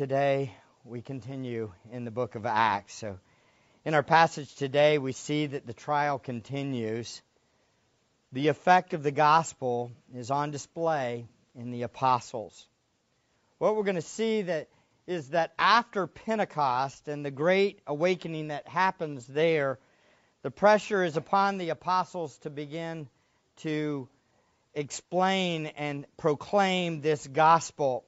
[0.00, 0.50] today
[0.82, 2.94] we continue in the book of Acts.
[2.94, 3.18] So,
[3.84, 7.20] in our passage today, we see that the trial continues.
[8.32, 12.66] The effect of the gospel is on display in the apostles.
[13.58, 14.68] What we're going to see that
[15.06, 19.78] is that after Pentecost and the great awakening that happens there,
[20.40, 23.06] the pressure is upon the apostles to begin
[23.56, 24.08] to
[24.72, 28.06] explain and proclaim this gospel.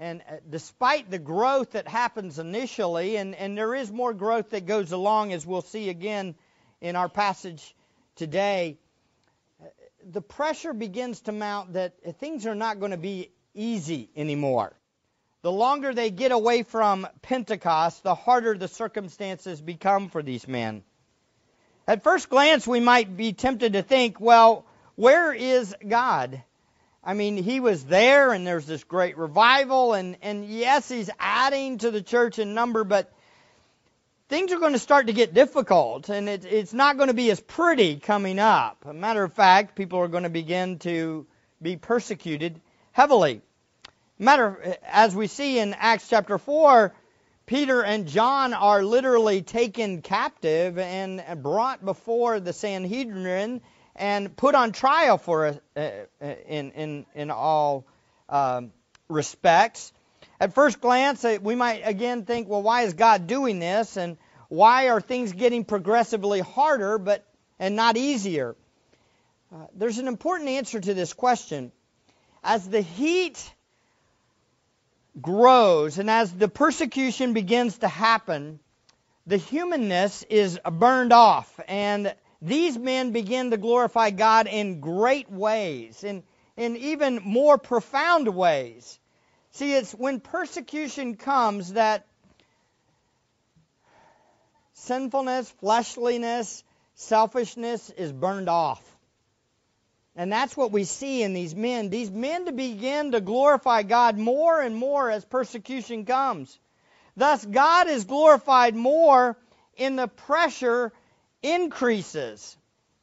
[0.00, 4.64] And uh, despite the growth that happens initially, and, and there is more growth that
[4.64, 6.34] goes along, as we'll see again
[6.80, 7.76] in our passage
[8.16, 8.78] today,
[9.62, 9.66] uh,
[10.10, 14.72] the pressure begins to mount that things are not going to be easy anymore.
[15.42, 20.82] The longer they get away from Pentecost, the harder the circumstances become for these men.
[21.86, 24.64] At first glance, we might be tempted to think, well,
[24.96, 26.42] where is God?
[27.02, 31.78] I mean, he was there, and there's this great revival, and, and yes, he's adding
[31.78, 33.10] to the church in number, but
[34.28, 37.30] things are going to start to get difficult, and it, it's not going to be
[37.30, 38.84] as pretty coming up.
[38.86, 41.26] A matter of fact, people are going to begin to
[41.62, 42.60] be persecuted
[42.92, 43.40] heavily.
[44.18, 46.94] Matter as we see in Acts chapter four,
[47.46, 53.62] Peter and John are literally taken captive and brought before the Sanhedrin
[54.00, 55.90] and put on trial for uh,
[56.48, 57.84] in in in all
[58.28, 58.72] um,
[59.08, 59.92] respects.
[60.40, 64.16] At first glance, uh, we might again think, well, why is God doing this, and
[64.48, 67.24] why are things getting progressively harder, but
[67.58, 68.56] and not easier?
[69.54, 71.70] Uh, there's an important answer to this question.
[72.42, 73.52] As the heat
[75.20, 78.60] grows and as the persecution begins to happen,
[79.26, 86.04] the humanness is burned off, and these men begin to glorify God in great ways,
[86.04, 86.22] in,
[86.56, 88.98] in even more profound ways.
[89.52, 92.06] See, it's when persecution comes that
[94.72, 98.82] sinfulness, fleshliness, selfishness is burned off.
[100.16, 101.88] And that's what we see in these men.
[101.88, 106.58] These men to begin to glorify God more and more as persecution comes.
[107.16, 109.36] Thus, God is glorified more
[109.76, 110.92] in the pressure
[111.42, 112.56] increases.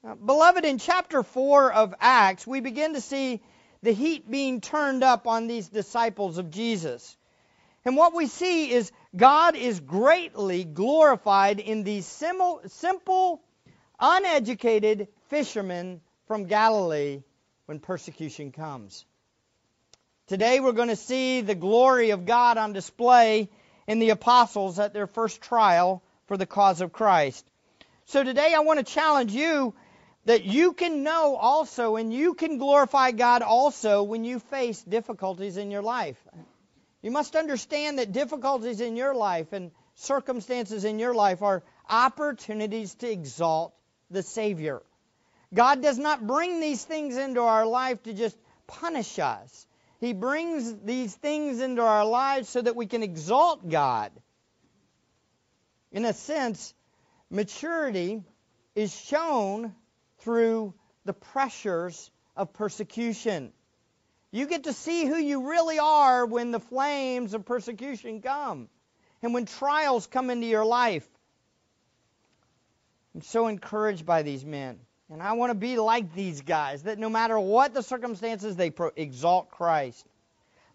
[0.04, 3.42] Now, beloved, in chapter 4 of Acts, we begin to see
[3.84, 7.18] the heat being turned up on these disciples of Jesus.
[7.86, 13.42] And what we see is God is greatly glorified in these simple,
[14.00, 17.22] uneducated fishermen from Galilee
[17.66, 19.06] when persecution comes.
[20.28, 23.50] Today we're going to see the glory of God on display
[23.88, 27.50] in the apostles at their first trial for the cause of Christ.
[28.08, 29.74] So today I want to challenge you
[30.24, 35.58] that you can know also and you can glorify God also when you face difficulties
[35.58, 36.18] in your life.
[37.02, 42.96] You must understand that difficulties in your life and circumstances in your life are opportunities
[42.96, 43.74] to exalt
[44.10, 44.82] the Savior.
[45.54, 49.68] God does not bring these things into our life to just punish us.
[50.00, 54.14] He brings these things into our lives so that we can exalt God.
[55.92, 56.74] In a sense,
[57.30, 58.24] Maturity
[58.76, 59.76] is shown
[60.20, 60.74] through
[61.06, 63.52] the pressures of persecution.
[64.32, 68.70] You get to see who you really are when the flames of persecution come
[69.22, 71.08] and when trials come into your life.
[73.16, 74.80] I'm so encouraged by these men.
[75.10, 78.70] And I want to be like these guys, that no matter what the circumstances, they
[78.70, 80.06] pro- exalt Christ.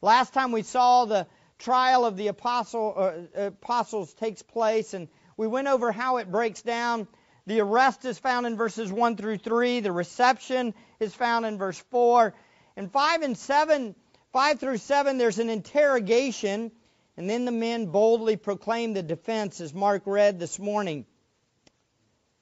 [0.00, 1.26] Last time we saw the
[1.58, 6.62] trial of the apostle, uh, apostles takes place, and we went over how it breaks
[6.62, 7.06] down.
[7.47, 9.81] The arrest is found in verses 1 through 3.
[9.81, 12.34] The reception is found in verse 4.
[12.76, 13.94] And 5 and 7,
[14.32, 16.71] 5 through 7, there's an interrogation.
[17.16, 21.04] And then the men boldly proclaim the defense, as Mark read this morning.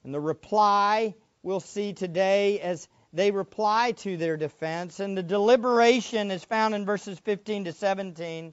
[0.04, 5.00] And the reply we'll see today as they reply to their defense.
[5.00, 8.52] And the deliberation is found in verses 15 to 17.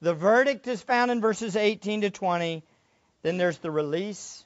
[0.00, 2.64] The verdict is found in verses 18 to 20.
[3.24, 4.44] Then there's the release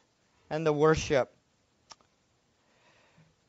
[0.49, 1.35] and the worship.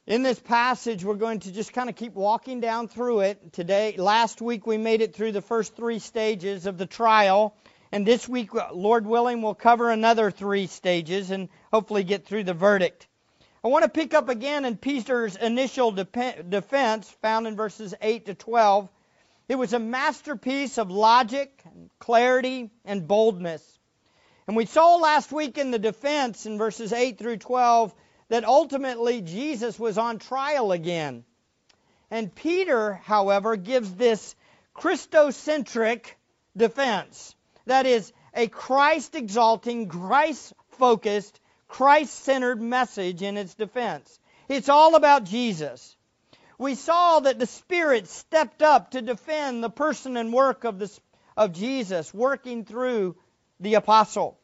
[0.08, 3.54] In this passage, we're going to just kind of keep walking down through it.
[3.54, 7.56] Today, last week, we made it through the first three stages of the trial.
[7.92, 12.56] And this week, Lord willing, we'll cover another three stages and hopefully get through the
[12.56, 13.08] verdict.
[13.64, 18.34] I want to pick up again in Peter's initial defense, found in verses 8 to
[18.34, 18.90] 12.
[19.48, 23.79] It was a masterpiece of logic, and clarity, and boldness.
[24.50, 27.94] And we saw last week in the defense in verses 8 through 12
[28.30, 31.24] that ultimately Jesus was on trial again.
[32.10, 34.36] And Peter, however, gives this
[34.75, 36.16] Christocentric
[36.57, 37.36] defense
[37.68, 44.19] that is a Christ exalting, Christ focused, Christ centered message in its defense.
[44.48, 45.96] It's all about Jesus.
[46.57, 51.00] We saw that the Spirit stepped up to defend the person and work of, the,
[51.38, 53.16] of Jesus, working through
[53.60, 54.40] the apostle.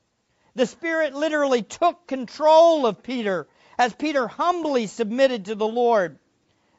[0.55, 3.47] The Spirit literally took control of Peter
[3.77, 6.17] as Peter humbly submitted to the Lord.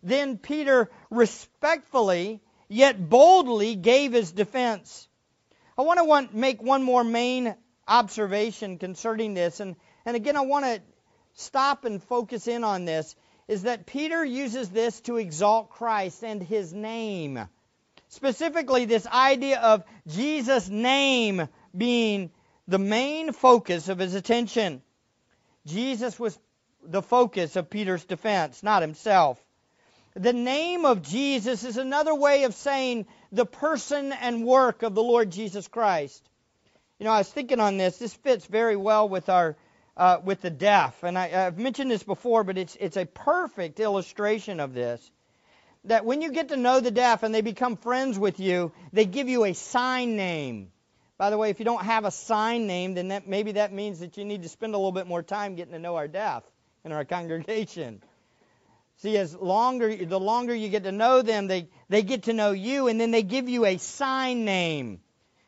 [0.02, 5.08] Then Peter respectfully yet boldly gave his defense.
[5.78, 7.54] I want to want, make one more main
[7.86, 10.80] observation concerning this, and, and again, I want to
[11.34, 13.14] stop and focus in on this,
[13.46, 17.46] is that Peter uses this to exalt Christ and his name.
[18.08, 22.30] Specifically, this idea of Jesus' name being
[22.68, 24.82] the main focus of his attention.
[25.66, 26.38] Jesus was
[26.82, 29.42] the focus of Peter's defense, not himself.
[30.14, 35.02] The name of Jesus is another way of saying the person and work of the
[35.02, 36.26] Lord Jesus Christ.
[36.98, 37.98] You know, I was thinking on this.
[37.98, 39.56] This fits very well with our
[39.96, 43.80] uh, with the deaf, and I, have mentioned this before, but it's it's a perfect
[43.80, 45.10] illustration of this.
[45.84, 49.04] That when you get to know the deaf and they become friends with you, they
[49.06, 50.70] give you a sign name.
[51.18, 54.00] By the way, if you don't have a sign name, then that, maybe that means
[54.00, 56.42] that you need to spend a little bit more time getting to know our deaf
[56.84, 58.02] in our congregation.
[58.98, 62.52] See, as longer the longer you get to know them, they, they get to know
[62.52, 65.00] you, and then they give you a sign name.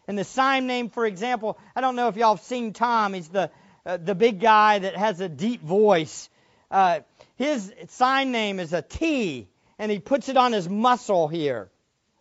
[0.07, 3.15] And the sign name, for example, I don't know if y'all have seen Tom.
[3.15, 3.51] He's the
[3.89, 6.29] uh, the big guy that has a deep voice.
[6.71, 7.01] Uh,
[7.37, 9.49] his sign name is a T,
[9.79, 11.71] and he puts it on his muscle here,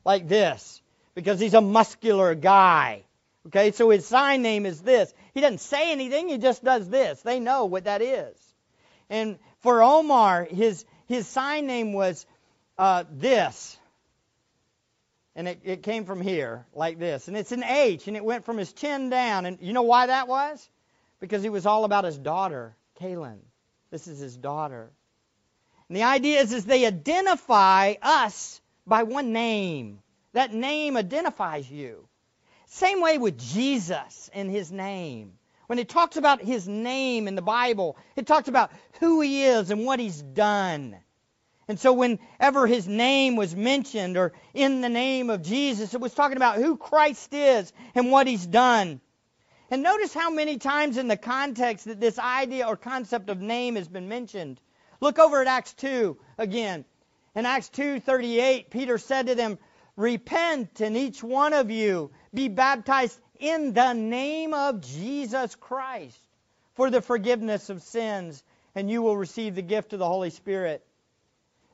[0.06, 0.82] like this,
[1.14, 3.04] because he's a muscular guy.
[3.48, 5.14] Okay, so his sign name is this.
[5.34, 7.22] He doesn't say anything; he just does this.
[7.22, 8.36] They know what that is.
[9.10, 12.26] And for Omar, his his sign name was
[12.78, 13.78] uh, this.
[15.36, 17.28] And it, it came from here, like this.
[17.28, 19.46] And it's an H, and it went from his chin down.
[19.46, 20.68] And you know why that was?
[21.20, 23.38] Because he was all about his daughter, Kaylin.
[23.92, 24.90] This is his daughter.
[25.88, 30.00] And the idea is, is they identify us by one name.
[30.34, 32.08] That name identifies you.
[32.68, 35.34] Same way with Jesus and his name.
[35.68, 39.72] When it talks about his name in the Bible, it talks about who he is
[39.72, 40.98] and what he's done.
[41.68, 46.14] And so whenever his name was mentioned or in the name of Jesus, it was
[46.14, 49.02] talking about who Christ is and what he's done.
[49.70, 53.76] And notice how many times in the context that this idea or concept of name
[53.76, 54.62] has been mentioned.
[55.02, 56.86] Look over at Acts 2 again.
[57.36, 59.60] In Acts 2:38, Peter said to them,
[59.98, 66.20] "Repent and each one of you be baptized in the name of Jesus Christ
[66.76, 68.44] for the forgiveness of sins,
[68.76, 70.86] and you will receive the gift of the Holy Spirit.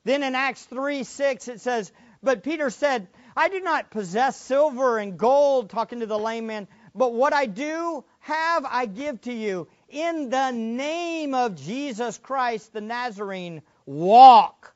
[0.05, 1.91] Then in Acts 3 6, it says,
[2.23, 6.67] But Peter said, I do not possess silver and gold, talking to the lame man,
[6.95, 9.67] but what I do have, I give to you.
[9.89, 14.73] In the name of Jesus Christ the Nazarene, walk.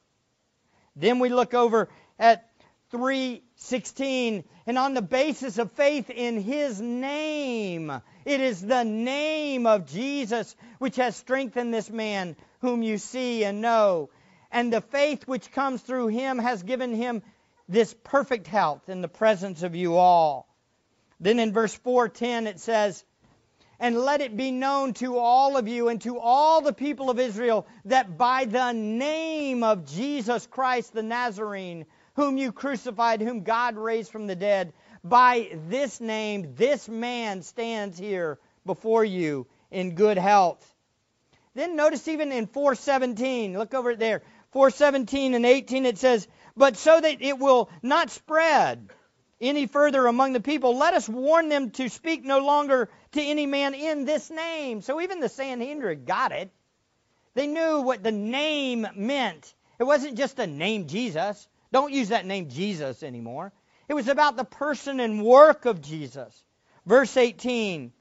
[0.96, 1.90] Then we look over
[2.20, 2.47] at
[2.98, 7.92] 3:16 and on the basis of faith in his name
[8.26, 13.62] it is the name of Jesus which has strengthened this man whom you see and
[13.62, 14.10] know.
[14.52, 17.22] And the faith which comes through him has given him
[17.70, 20.48] this perfect health in the presence of you all.
[21.20, 23.06] Then in verse 4:10 it says
[23.80, 27.20] and let it be known to all of you and to all the people of
[27.20, 31.86] Israel that by the name of Jesus Christ the Nazarene
[32.18, 34.74] whom you crucified, whom God raised from the dead.
[35.04, 40.74] By this name, this man stands here before you in good health.
[41.54, 47.00] Then notice even in 417, look over there, 417 and 18, it says, But so
[47.00, 48.90] that it will not spread
[49.40, 53.46] any further among the people, let us warn them to speak no longer to any
[53.46, 54.82] man in this name.
[54.82, 56.50] So even the Sanhedrin got it.
[57.36, 59.54] They knew what the name meant.
[59.78, 61.48] It wasn't just a name Jesus.
[61.72, 63.52] Don't use that name Jesus anymore.
[63.90, 66.44] It was about the person and work of Jesus.
[66.86, 67.92] Verse 18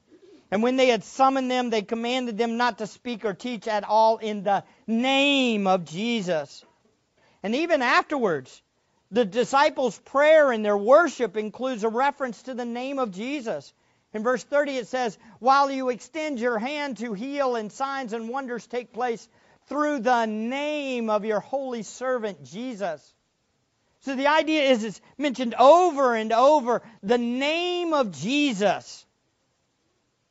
[0.51, 3.83] And when they had summoned them, they commanded them not to speak or teach at
[3.83, 6.63] all in the name of Jesus.
[7.43, 8.61] And even afterwards,
[9.11, 13.73] the disciples' prayer and their worship includes a reference to the name of Jesus.
[14.13, 18.29] In verse 30, it says, While you extend your hand to heal, and signs and
[18.29, 19.27] wonders take place
[19.67, 23.13] through the name of your holy servant Jesus.
[24.07, 29.05] So the idea is it's mentioned over and over the name of Jesus.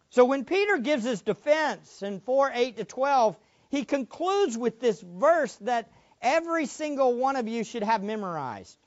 [0.08, 3.36] So when Peter gives his defense in 4 8 to 12,
[3.68, 5.90] he concludes with this verse that
[6.22, 8.78] every single one of you should have memorized.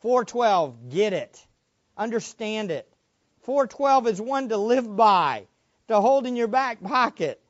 [0.00, 1.46] 412, get it,
[1.96, 2.92] understand it.
[3.44, 5.46] 412 is one to live by,
[5.88, 7.40] to hold in your back pocket.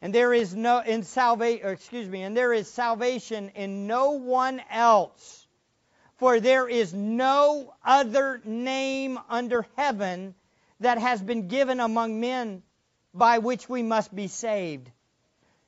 [0.00, 4.62] And there is no in salvation, excuse me, and there is salvation in no one
[4.70, 5.46] else.
[6.18, 10.34] For there is no other name under heaven
[10.80, 12.62] that has been given among men
[13.12, 14.90] by which we must be saved.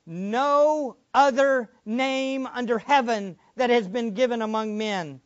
[0.07, 5.21] No other name under heaven that has been given among men.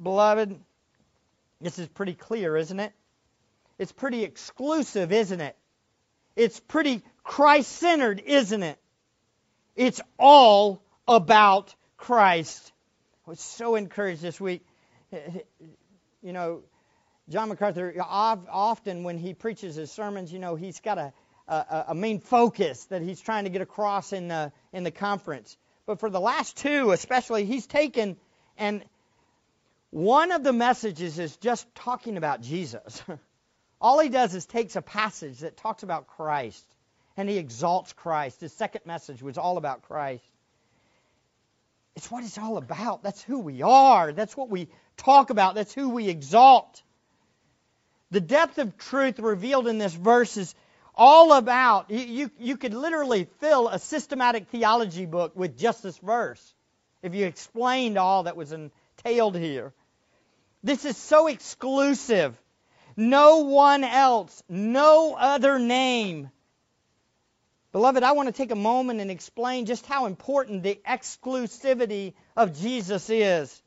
[0.00, 0.58] Beloved,
[1.60, 2.92] this is pretty clear, isn't it?
[3.78, 5.56] It's pretty exclusive, isn't it?
[6.34, 8.78] It's pretty Christ centered, isn't it?
[9.76, 12.72] It's all about Christ.
[13.26, 14.64] I was so encouraged this week.
[16.24, 16.62] You know,
[17.28, 21.12] John MacArthur, often when he preaches his sermons, you know, he's got a,
[21.48, 25.56] a, a main focus that he's trying to get across in the, in the conference.
[25.84, 28.16] But for the last two, especially, he's taken
[28.56, 28.84] and
[29.90, 33.02] one of the messages is just talking about Jesus.
[33.80, 36.64] All he does is takes a passage that talks about Christ
[37.16, 38.40] and he exalts Christ.
[38.40, 40.24] His second message was all about Christ.
[41.94, 43.02] It's what it's all about.
[43.02, 44.12] That's who we are.
[44.12, 45.54] That's what we talk about.
[45.54, 46.82] That's who we exalt.
[48.10, 50.54] The depth of truth revealed in this verse is
[50.94, 56.54] all about, you, you, could literally fill a systematic theology book with just this verse
[57.02, 59.72] if you explained all that was entailed here.
[60.62, 62.36] This is so exclusive.
[62.96, 66.30] No one else, no other name.
[67.72, 72.60] Beloved, I want to take a moment and explain just how important the exclusivity of
[72.60, 73.62] Jesus is.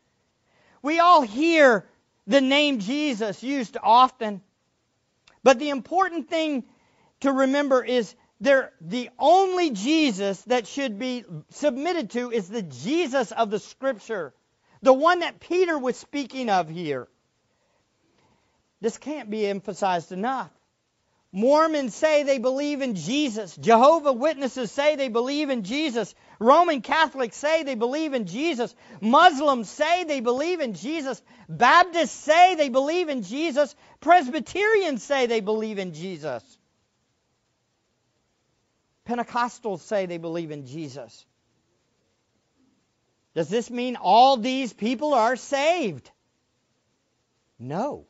[0.84, 1.88] We all hear
[2.28, 4.42] the name Jesus used often,
[5.44, 6.64] but the important thing
[7.22, 13.32] to remember is there the only Jesus that should be submitted to is the Jesus
[13.32, 14.34] of the scripture.
[14.84, 17.08] The one that Peter was speaking of here.
[18.82, 20.52] This can't be emphasized enough.
[21.36, 23.58] Mormons say they believe in Jesus.
[23.58, 26.15] Jehovah Witnesses say they believe in Jesus.
[26.39, 28.74] Roman Catholics say they believe in Jesus.
[29.01, 31.22] Muslims say they believe in Jesus.
[31.50, 33.75] Baptists say they believe in Jesus.
[34.00, 36.42] Presbyterians say they believe in Jesus.
[39.06, 41.25] Pentecostals say they believe in Jesus.
[43.34, 46.10] Does this mean all these people are saved?
[47.60, 48.08] No.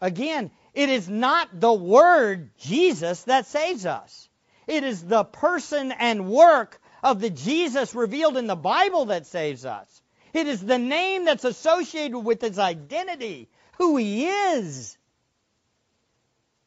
[0.00, 4.28] Again, it is not the word Jesus that saves us.
[4.66, 9.64] It is the person and work of the Jesus revealed in the Bible that saves
[9.64, 10.02] us.
[10.32, 14.96] It is the name that's associated with his identity, who he is.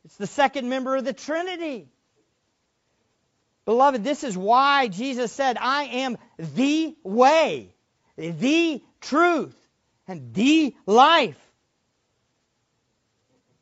[0.04, 1.88] It's the second member of the Trinity.
[3.66, 7.74] Beloved, this is why Jesus said, I am the way,
[8.16, 9.56] the truth,
[10.08, 11.40] and the life.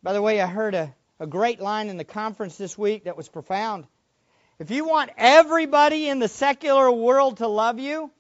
[0.04, 3.16] By the way, I heard a, a great line in the conference this week that
[3.16, 3.88] was profound.
[4.60, 8.12] If you want everybody in the secular world to love you,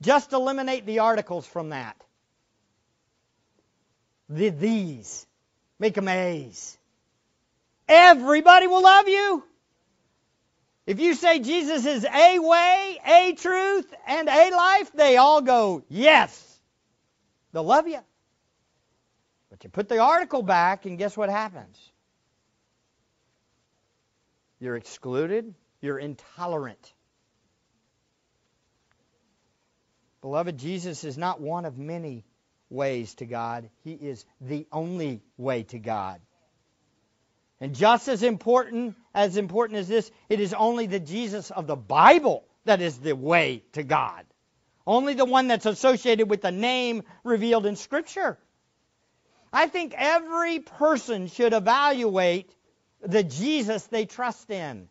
[0.00, 2.00] just eliminate the articles from that.
[4.28, 5.26] The these.
[5.80, 6.78] Make them A's.
[7.88, 9.42] Everybody will love you.
[10.86, 15.82] If you say Jesus is a way, a truth, and a life, they all go,
[15.88, 16.60] yes.
[17.52, 18.00] They'll love you.
[19.58, 21.76] But you put the article back, and guess what happens?
[24.60, 26.92] You're excluded, you're intolerant.
[30.20, 32.24] Beloved, Jesus is not one of many
[32.70, 36.20] ways to God, He is the only way to God.
[37.60, 41.74] And just as important as important as this, it is only the Jesus of the
[41.74, 44.24] Bible that is the way to God.
[44.86, 48.38] Only the one that's associated with the name revealed in Scripture.
[49.52, 52.54] I think every person should evaluate
[53.00, 54.88] the Jesus they trust in.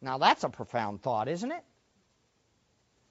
[0.00, 1.64] Now, that's a profound thought, isn't it?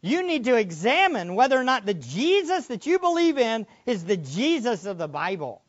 [0.01, 4.17] You need to examine whether or not the Jesus that you believe in is the
[4.17, 5.62] Jesus of the Bible.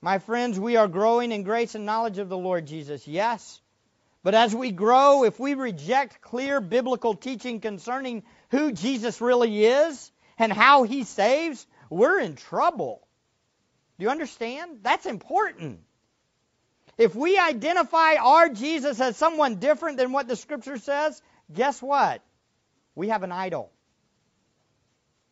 [0.00, 3.60] My friends, we are growing in grace and knowledge of the Lord Jesus, yes.
[4.22, 10.10] But as we grow, if we reject clear biblical teaching concerning who Jesus really is
[10.38, 13.06] and how he saves, we're in trouble.
[13.98, 14.78] Do you understand?
[14.82, 15.80] That's important.
[16.96, 21.20] If we identify our Jesus as someone different than what the scripture says,
[21.52, 22.22] guess what?
[22.94, 23.72] We have an idol,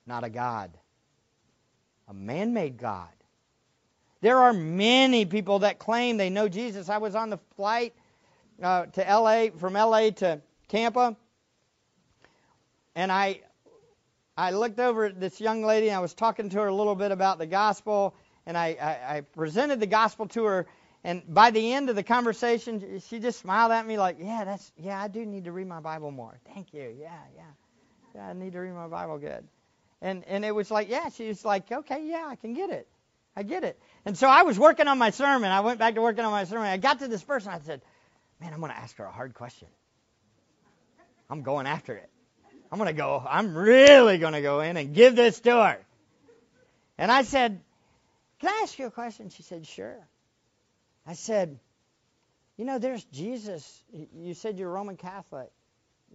[0.06, 0.76] not a God,
[2.08, 3.08] a man made God.
[4.20, 6.88] There are many people that claim they know Jesus.
[6.88, 7.94] I was on the flight
[8.62, 11.16] uh, to LA, from LA to Tampa,
[12.94, 13.40] and I
[14.36, 16.94] I looked over at this young lady and I was talking to her a little
[16.94, 18.14] bit about the gospel
[18.46, 20.66] and I, I, I presented the gospel to her
[21.04, 24.72] and by the end of the conversation she just smiled at me like, Yeah, that's
[24.76, 26.38] yeah, I do need to read my Bible more.
[26.54, 26.94] Thank you.
[26.98, 27.42] Yeah, yeah.
[28.14, 29.46] Yeah, I need to read my Bible good.
[30.00, 32.88] And and it was like, yeah, she was like, Okay, yeah, I can get it.
[33.36, 33.80] I get it.
[34.04, 35.50] And so I was working on my sermon.
[35.50, 36.66] I went back to working on my sermon.
[36.68, 37.52] I got to this person.
[37.52, 37.82] I said,
[38.40, 39.68] Man, I'm going to ask her a hard question.
[41.30, 42.11] I'm going after it.
[42.72, 45.78] I'm going to go, I'm really going to go in and give this to her.
[46.96, 47.60] And I said,
[48.40, 49.28] Can I ask you a question?
[49.28, 49.98] She said, Sure.
[51.06, 51.58] I said,
[52.56, 53.84] You know, there's Jesus.
[54.14, 55.50] You said you're Roman Catholic.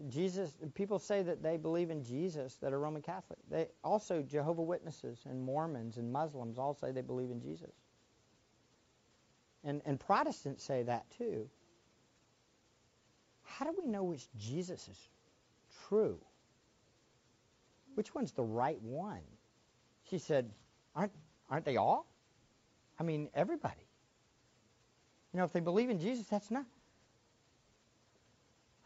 [0.10, 3.40] Jesus, people say that they believe in Jesus that are Roman Catholic.
[3.50, 7.74] They also Jehovah Witnesses and Mormons and Muslims all say they believe in Jesus.
[9.64, 11.50] And and Protestants say that too.
[13.44, 15.10] How do we know which Jesus is
[15.88, 16.20] true?
[17.98, 19.24] Which one's the right one?
[20.12, 20.52] She said,
[20.96, 21.14] Aren't
[21.50, 22.06] aren't they all?
[23.00, 23.88] I mean, everybody.
[25.34, 26.66] You know, if they believe in Jesus, that's not.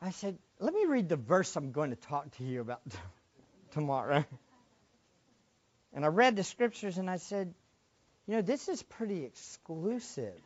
[0.02, 2.82] I said, let me read the verse I'm going to talk to you about
[3.72, 4.24] tomorrow.
[5.94, 7.54] And I read the scriptures and I said,
[8.28, 10.40] you know, this is pretty exclusive.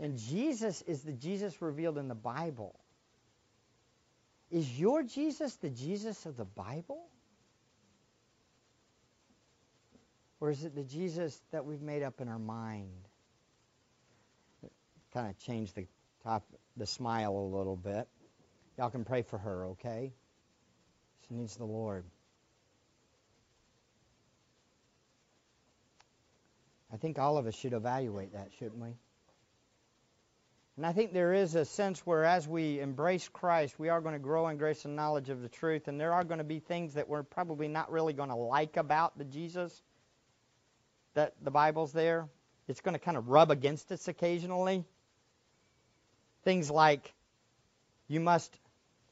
[0.00, 2.74] And Jesus is the Jesus revealed in the Bible.
[4.50, 7.06] Is your Jesus the Jesus of the Bible?
[10.40, 12.88] Or is it the Jesus that we've made up in our mind?
[15.12, 15.86] Kind of change the
[16.24, 16.44] top,
[16.76, 18.08] the smile a little bit.
[18.78, 20.12] Y'all can pray for her, okay?
[21.28, 22.04] She needs the Lord.
[26.92, 28.96] I think all of us should evaluate that, shouldn't we?
[30.76, 34.14] And I think there is a sense where as we embrace Christ, we are going
[34.14, 36.58] to grow in grace and knowledge of the truth, and there are going to be
[36.58, 39.82] things that we're probably not really going to like about the Jesus
[41.14, 42.28] that the Bible's there.
[42.68, 44.84] It's going to kind of rub against us occasionally.
[46.44, 47.12] Things like,
[48.08, 48.56] you must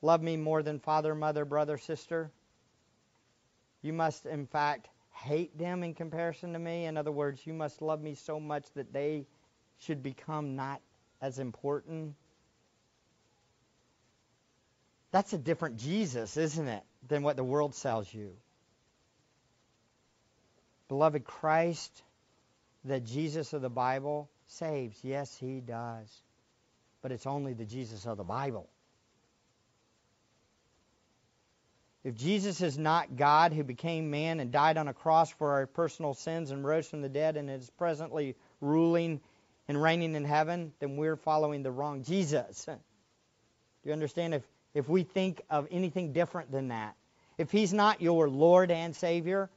[0.01, 2.31] love me more than father, mother, brother, sister.
[3.83, 6.87] You must, in fact, hate them in comparison to me.
[6.87, 9.27] In other words, you must love me so much that they
[9.79, 10.81] should become not
[11.21, 12.15] as important.
[15.11, 18.33] That's a different Jesus, isn't it, than what the world sells you.
[20.89, 22.03] Beloved, Christ,
[22.85, 24.99] the Jesus of the Bible, saves.
[25.03, 26.23] Yes, he does.
[27.03, 28.69] But it's only the Jesus of the Bible.
[32.05, 35.67] If Jesus is not God who became man and died on a cross for our
[35.67, 39.21] personal sins and rose from the dead and is presently ruling
[39.69, 42.65] and reigning in heaven, then we're following the wrong Jesus.
[42.65, 42.79] Do
[43.85, 44.33] you understand?
[44.33, 44.43] If,
[44.75, 46.95] if we think of anything different than that,
[47.37, 49.51] if he's not your Lord and Savior,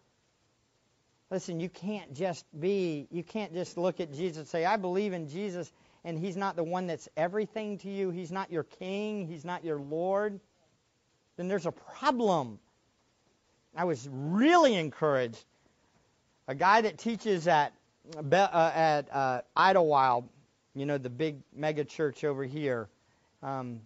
[1.32, 5.14] listen, you can't just be, you can't just look at Jesus and say, I believe
[5.14, 5.72] in Jesus,
[6.04, 8.12] and he's not the one that's everything to you.
[8.12, 9.28] He's not your king.
[9.28, 10.40] He's not your Lord.
[11.38, 12.60] Then there's a problem.
[13.76, 15.44] I was really encouraged.
[16.48, 17.74] A guy that teaches at
[18.18, 20.28] uh, at uh, Idlewild,
[20.76, 22.90] you know, the big mega church over here.
[23.42, 23.80] Um,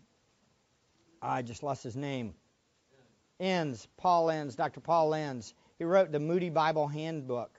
[1.22, 2.34] I just lost his name.
[3.40, 4.80] Enns, Paul Enns, Dr.
[4.80, 5.54] Paul Enns.
[5.78, 7.52] He wrote the Moody Bible Handbook.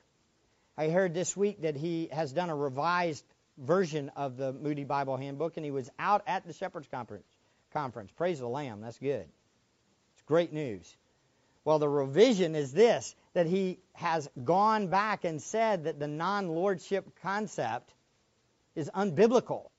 [0.77, 3.25] I heard this week that he has done a revised
[3.59, 7.27] version of the Moody Bible Handbook, and he was out at the Shepherds Conference.
[7.73, 8.11] Conference.
[8.13, 8.81] Praise the Lamb.
[8.81, 9.27] That's good.
[10.15, 10.97] It's great news.
[11.65, 16.49] Well, the revision is this that he has gone back and said that the non
[16.49, 17.93] lordship concept
[18.75, 19.71] is unbiblical.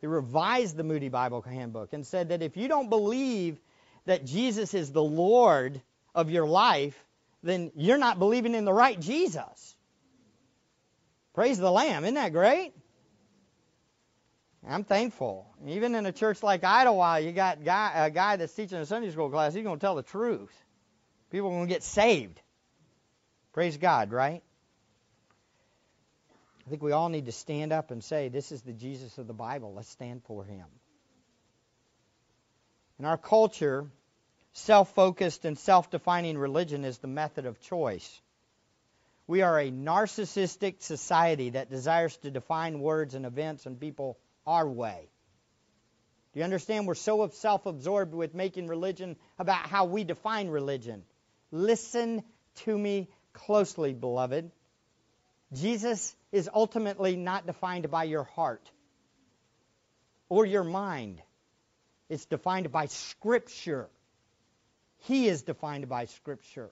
[0.00, 3.58] He revised the Moody Bible Handbook and said that if you don't believe
[4.04, 5.80] that Jesus is the Lord
[6.14, 7.05] of your life,
[7.42, 9.76] then you're not believing in the right Jesus.
[11.34, 12.04] Praise the Lamb.
[12.04, 12.72] Isn't that great?
[14.68, 15.46] I'm thankful.
[15.66, 19.10] Even in a church like Idlewild, you got guy, a guy that's teaching a Sunday
[19.10, 19.54] school class.
[19.54, 20.52] He's going to tell the truth.
[21.30, 22.40] People are going to get saved.
[23.52, 24.42] Praise God, right?
[26.66, 29.26] I think we all need to stand up and say, This is the Jesus of
[29.28, 29.72] the Bible.
[29.74, 30.66] Let's stand for him.
[32.98, 33.86] In our culture,
[34.56, 38.20] self focused and self defining religion is the method of choice.
[39.26, 44.68] We are a narcissistic society that desires to define words and events and people our
[44.68, 45.08] way.
[46.32, 46.86] Do you understand?
[46.86, 51.04] We're so self absorbed with making religion about how we define religion.
[51.50, 52.22] Listen
[52.64, 54.50] to me closely, beloved.
[55.52, 58.70] Jesus is ultimately not defined by your heart
[60.28, 61.20] or your mind.
[62.08, 63.88] It's defined by Scripture.
[65.06, 66.70] He is defined by Scripture.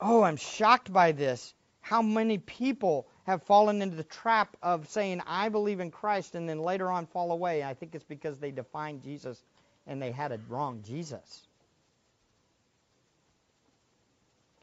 [0.00, 1.52] Oh, I'm shocked by this.
[1.80, 6.48] How many people have fallen into the trap of saying, I believe in Christ, and
[6.48, 7.64] then later on fall away.
[7.64, 9.42] I think it's because they defined Jesus
[9.86, 11.46] and they had a wrong Jesus.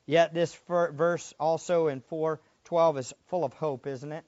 [0.06, 4.24] Yet this verse also in 4:12 is full of hope, isn't it?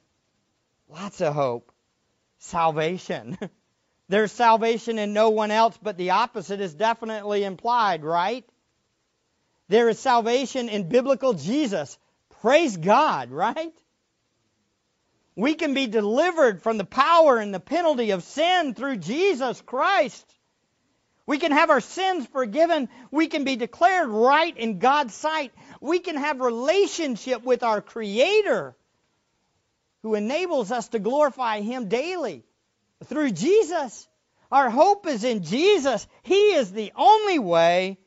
[0.89, 1.71] Lots of hope.
[2.39, 3.37] Salvation.
[4.09, 8.43] There's salvation in no one else, but the opposite is definitely implied, right?
[9.67, 11.95] There is salvation in biblical Jesus.
[12.41, 13.73] Praise God, right?
[15.35, 20.25] We can be delivered from the power and the penalty of sin through Jesus Christ.
[21.27, 22.89] We can have our sins forgiven.
[23.11, 25.53] We can be declared right in God's sight.
[25.81, 28.75] We can have relationship with our Creator
[30.01, 32.43] who enables us to glorify Him daily
[33.05, 34.07] through Jesus.
[34.51, 36.07] Our hope is in Jesus.
[36.23, 37.97] He is the only way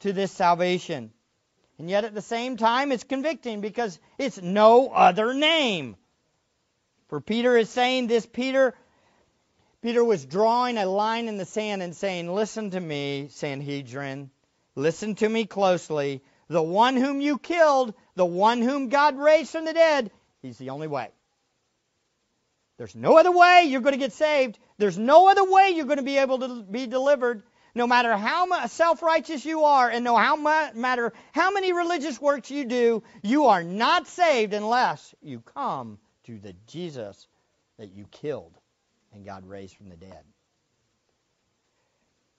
[0.00, 1.12] to this salvation.
[1.78, 5.96] And yet at the same time, it's convicting because it's no other name.
[7.08, 8.74] For Peter is saying this, Peter,
[9.82, 14.30] Peter was drawing a line in the sand and saying, Listen to me, Sanhedrin.
[14.74, 16.22] Listen to me closely.
[16.48, 20.10] The one whom you killed, the one whom God raised from the dead,
[20.42, 21.10] he's the only way.
[22.78, 24.58] There's no other way you're going to get saved.
[24.78, 27.42] There's no other way you're going to be able to be delivered.
[27.74, 32.64] No matter how self-righteous you are and no how matter how many religious works you
[32.64, 37.28] do, you are not saved unless you come to the Jesus
[37.78, 38.56] that you killed
[39.12, 40.24] and God raised from the dead.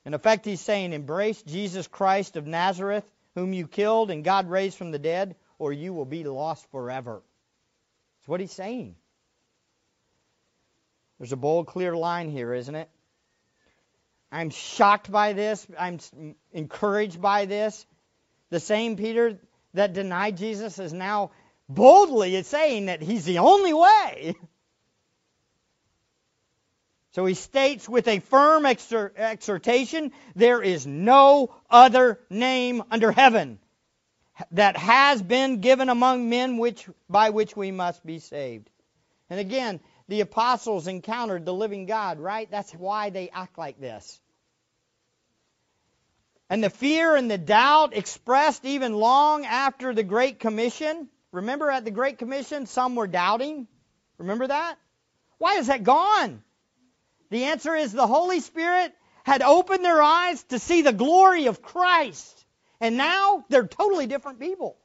[0.06, 4.78] In effect, he's saying, embrace Jesus Christ of Nazareth, whom you killed and God raised
[4.78, 7.22] from the dead, or you will be lost forever.
[8.20, 8.96] That's what he's saying.
[11.20, 12.90] There's a bold, clear line here, isn't it?
[14.32, 15.66] I'm shocked by this.
[15.80, 16.00] I'm
[16.52, 17.86] encouraged by this.
[18.50, 19.40] The same Peter
[19.74, 21.32] that denied Jesus is now
[21.70, 24.36] boldly saying that he's the only way.
[27.12, 33.58] So he states with a firm exhortation there is no other name under heaven
[34.52, 38.70] that has been given among men which, by which we must be saved.
[39.32, 42.50] And again, the apostles encountered the living God, right?
[42.50, 44.20] That's why they act like this.
[46.50, 51.10] And the fear and the doubt expressed even long after the Great Commission.
[51.34, 53.68] Remember at the Great Commission, some were doubting?
[54.18, 54.78] Remember that?
[55.40, 56.42] Why is that gone?
[57.30, 58.94] The answer is the Holy Spirit
[59.24, 62.46] had opened their eyes to see the glory of Christ.
[62.80, 64.78] And now they're totally different people.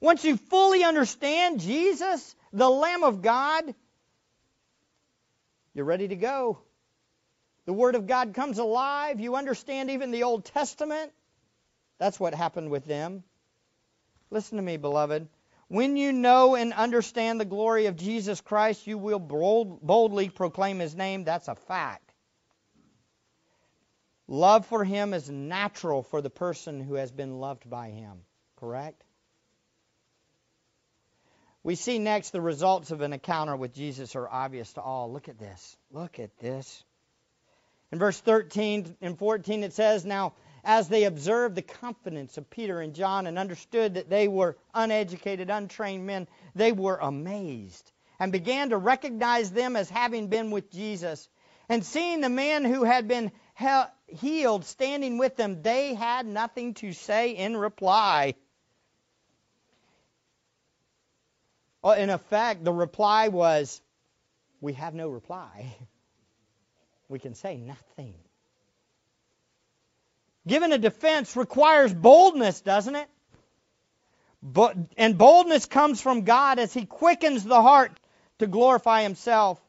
[0.00, 3.74] Once you fully understand Jesus, the Lamb of God,
[5.76, 6.58] you're ready to go.
[7.66, 9.20] The Word of God comes alive.
[9.20, 11.12] You understand even the Old Testament.
[11.98, 13.24] That's what happened with them.
[14.30, 15.28] Listen to me, beloved.
[15.68, 20.94] When you know and understand the glory of Jesus Christ, you will boldly proclaim His
[20.94, 21.24] name.
[21.24, 22.10] That's a fact.
[24.28, 28.22] Love for Him is natural for the person who has been loved by Him.
[28.56, 29.04] Correct?
[31.66, 35.12] We see next the results of an encounter with Jesus are obvious to all.
[35.12, 35.76] Look at this.
[35.90, 36.84] Look at this.
[37.90, 42.80] In verse 13 and 14 it says, Now as they observed the confidence of Peter
[42.80, 48.70] and John and understood that they were uneducated, untrained men, they were amazed and began
[48.70, 51.28] to recognize them as having been with Jesus.
[51.68, 53.32] And seeing the man who had been
[54.06, 58.34] healed standing with them, they had nothing to say in reply.
[61.75, 63.80] Uh, Uh, in effect, the reply was,
[64.60, 65.76] We have no reply.
[67.08, 68.14] We can say nothing.
[70.44, 73.08] Giving a defense requires boldness, doesn't it?
[74.42, 77.92] But, and boldness comes from God as He quickens the heart
[78.40, 79.60] to glorify Himself.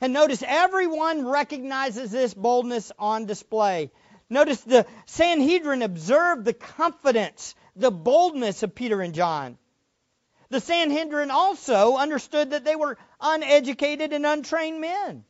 [0.00, 3.90] And notice everyone recognizes this boldness on display.
[4.30, 9.58] Notice the Sanhedrin observed the confidence, the boldness of Peter and John.
[10.48, 15.24] The Sanhedrin also understood that they were uneducated and untrained men.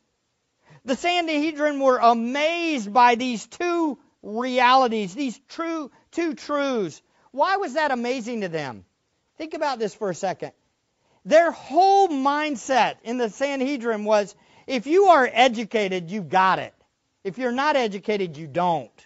[0.84, 7.02] The Sanhedrin were amazed by these two realities, these true two truths.
[7.32, 8.84] Why was that amazing to them?
[9.36, 10.52] Think about this for a second.
[11.24, 14.34] Their whole mindset in the Sanhedrin was
[14.66, 16.74] if you are educated, you got it.
[17.24, 19.05] If you're not educated, you don't.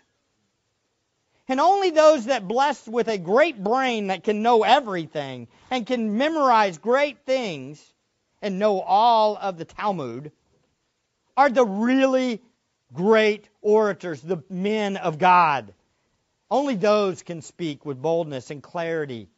[1.50, 6.16] And only those that blessed with a great brain that can know everything and can
[6.16, 7.84] memorize great things
[8.40, 10.30] and know all of the Talmud
[11.36, 12.40] are the really
[12.92, 15.74] great orators, the men of God.
[16.52, 19.28] Only those can speak with boldness and clarity.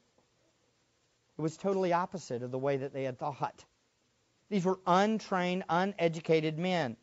[1.39, 3.65] It was totally opposite of the way that they had thought.
[4.51, 6.99] These were untrained, uneducated men.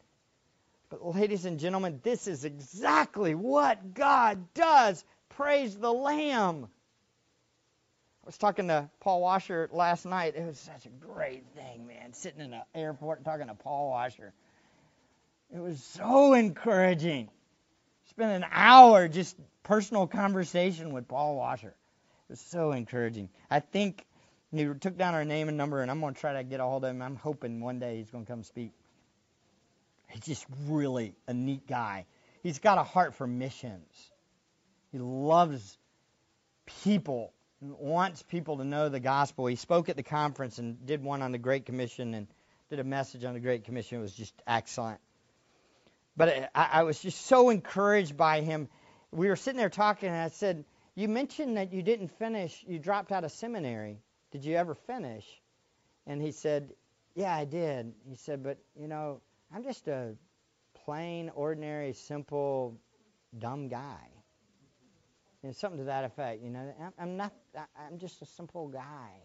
[0.90, 5.04] But, ladies and gentlemen, this is exactly what God does.
[5.30, 6.68] Praise the Lamb.
[8.24, 10.36] I was talking to Paul Washer last night.
[10.36, 14.34] It was such a great thing, man, sitting in an airport talking to Paul Washer.
[15.54, 17.30] It was so encouraging.
[18.10, 21.76] Spent an hour just personal conversation with Paul Washer.
[22.30, 23.30] It was so encouraging.
[23.50, 24.06] I think
[24.52, 26.64] he took down our name and number, and I'm going to try to get a
[26.64, 27.02] hold of him.
[27.02, 28.72] I'm hoping one day he's going to come speak.
[30.10, 32.06] He's just really a neat guy.
[32.44, 34.12] He's got a heart for missions.
[34.92, 35.78] He loves
[36.84, 39.46] people, and wants people to know the gospel.
[39.48, 42.28] He spoke at the conference and did one on the Great Commission and
[42.70, 44.00] did a message on the Great Commission.
[44.00, 45.00] It was just excellent.
[46.18, 48.68] But I, I was just so encouraged by him
[49.12, 52.80] we were sitting there talking, and I said, You mentioned that you didn't finish, you
[52.80, 54.00] dropped out of seminary.
[54.32, 55.26] Did you ever finish?
[56.06, 56.74] And he said,
[57.16, 57.94] Yeah, I did.
[58.08, 59.22] He said, But, you know,
[59.54, 60.16] I'm just a
[60.86, 62.78] plain, ordinary, simple,
[63.38, 64.10] dumb guy.
[65.44, 66.44] Know, something to that effect.
[66.44, 67.34] You know, I'm not.
[67.78, 69.22] I'm just a simple guy.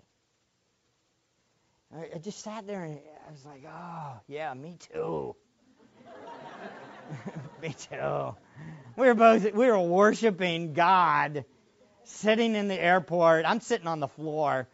[2.14, 5.34] I just sat there and I was like, oh yeah, me too.
[7.62, 8.34] me too.
[8.96, 11.44] We were both we were worshiping God,
[12.04, 13.44] sitting in the airport.
[13.44, 14.68] I'm sitting on the floor,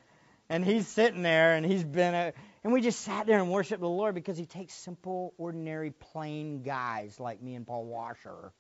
[0.50, 3.80] and he's sitting there, and he's been a, and we just sat there and worshiped
[3.80, 8.52] the Lord because He takes simple, ordinary, plain guys like me and Paul Washer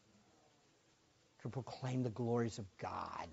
[1.42, 3.28] to proclaim the glories of God.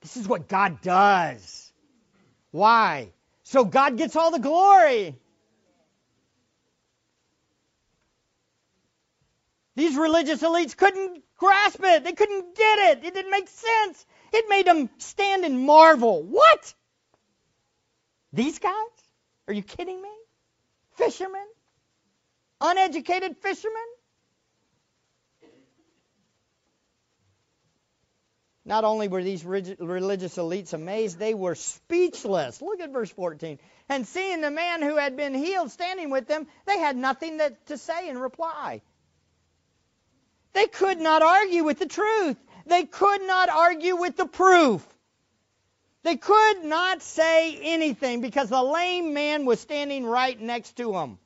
[0.00, 1.72] This is what God does.
[2.50, 3.12] Why?
[3.42, 5.16] So God gets all the glory.
[9.76, 12.04] These religious elites couldn't grasp it.
[12.04, 13.04] They couldn't get it.
[13.04, 14.06] It didn't make sense.
[14.32, 16.22] It made them stand and marvel.
[16.22, 16.74] What?
[18.34, 18.72] These guys?
[19.46, 20.08] Are you kidding me?
[20.96, 21.46] Fishermen?
[22.60, 23.76] Uneducated fishermen?
[28.64, 32.60] Not only were these religious elites amazed, they were speechless.
[32.60, 33.58] Look at verse 14.
[33.88, 37.66] And seeing the man who had been healed standing with them, they had nothing that,
[37.66, 38.80] to say in reply.
[40.54, 42.38] They could not argue with the truth.
[42.66, 44.84] They could not argue with the proof.
[46.04, 51.18] They could not say anything because the lame man was standing right next to them.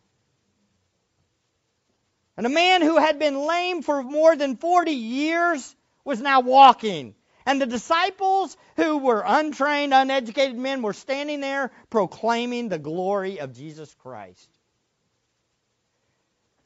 [2.37, 7.17] And a man who had been lame for more than 40 years was now walking.
[7.45, 13.57] And the disciples, who were untrained, uneducated men, were standing there proclaiming the glory of
[13.57, 14.49] Jesus Christ.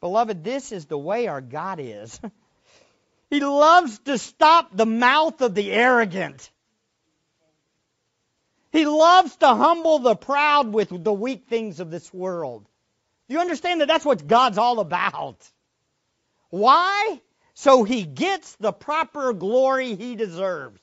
[0.01, 2.21] Beloved, this is the way our God is.
[3.31, 6.51] He loves to stop the mouth of the arrogant.
[8.73, 12.67] He loves to humble the proud with the weak things of this world.
[13.29, 15.37] Do you understand that that's what God's all about?
[16.51, 17.21] Why?
[17.55, 20.81] So he gets the proper glory he deserves.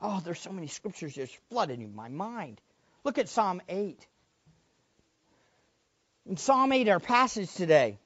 [0.00, 2.60] Oh, there's so many scriptures just flooding in my mind.
[3.04, 3.98] Look at Psalm 8.
[6.26, 7.98] In Psalm 8, our passage today,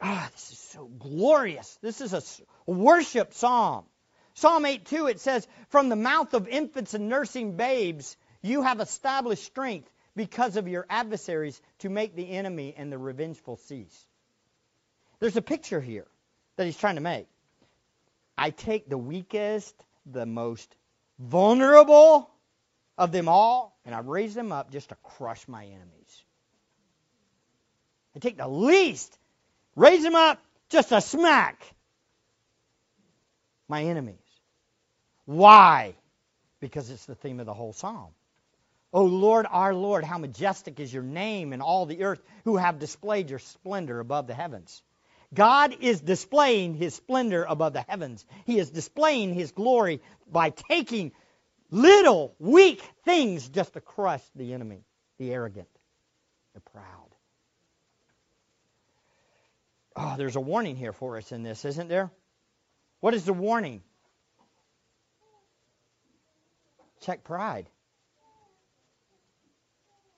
[0.00, 1.78] Ah, this is so glorious.
[1.82, 2.22] This is a
[2.70, 3.84] worship psalm.
[4.40, 9.44] Psalm 82, it says, From the mouth of infants and nursing babes, you have established
[9.44, 14.06] strength because of your adversaries to make the enemy and the revengeful cease.
[15.18, 16.06] There's a picture here
[16.56, 17.28] that he's trying to make.
[18.36, 19.74] I take the weakest,
[20.06, 20.74] the most
[21.18, 22.30] vulnerable
[22.96, 26.24] of them all, and I raise them up just to crush my enemies.
[28.16, 29.18] I take the least
[29.76, 31.64] Raise them up just a smack
[33.68, 34.18] my enemies.
[35.24, 35.94] Why?
[36.60, 38.10] Because it's the theme of the whole psalm.
[38.92, 42.78] O Lord, our Lord, how majestic is your name in all the earth, who have
[42.80, 44.82] displayed your splendor above the heavens.
[45.32, 48.24] God is displaying his splendor above the heavens.
[48.46, 51.12] He is displaying his glory by taking
[51.70, 54.82] little, weak things just to crush the enemy,
[55.18, 55.68] the arrogant,
[56.54, 56.84] the proud.
[59.94, 62.10] Oh, there's a warning here for us in this, isn't there?
[62.98, 63.82] What is the warning?
[67.00, 67.68] Check pride.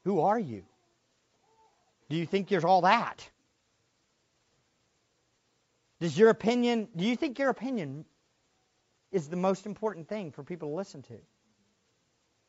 [0.04, 0.64] Who are you?
[2.08, 3.28] Do you think you're all that?
[6.00, 8.04] Does your opinion, do you think your opinion
[9.12, 11.18] is the most important thing for people to listen to?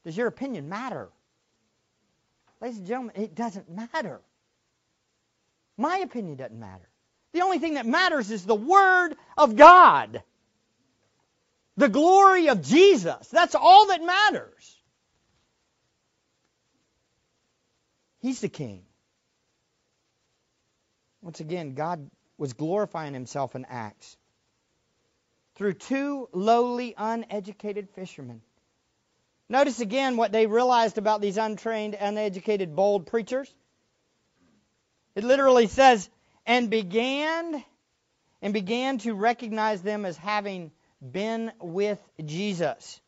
[0.04, 1.10] Does your opinion matter?
[2.60, 4.22] Ladies and gentlemen, it doesn't matter.
[5.78, 6.90] My opinion doesn't matter.
[7.34, 10.24] The only thing that matters is the Word of God.
[11.78, 13.28] The glory of Jesus.
[13.30, 14.78] That's all that matters.
[18.22, 18.84] He's the King.
[21.22, 24.18] Once again, God was glorifying himself in Acts
[25.56, 28.42] through two lowly, uneducated fishermen.
[29.50, 33.54] Notice again what they realized about these untrained, uneducated, bold preachers.
[35.16, 36.10] It literally says,
[36.46, 37.64] and began
[38.42, 40.72] and began to recognize them as having
[41.12, 43.02] been with Jesus.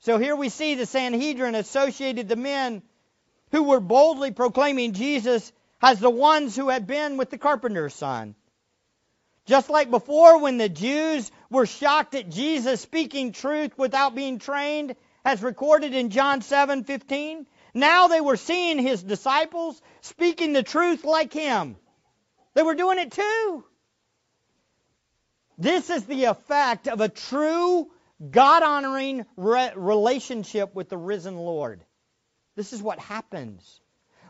[0.00, 2.82] So here we see the Sanhedrin associated the men
[3.50, 5.52] who were boldly proclaiming Jesus
[5.82, 8.34] as the ones who had been with the carpenter's son.
[9.46, 14.94] Just like before, when the Jews were shocked at Jesus speaking truth without being trained,
[15.24, 21.32] as recorded in John 7:15, now they were seeing his disciples speaking the truth like
[21.32, 21.76] him.
[22.54, 23.64] They were doing it too.
[25.58, 27.90] This is the effect of a true
[28.30, 31.84] God honoring re- relationship with the risen Lord.
[32.56, 33.80] This is what happens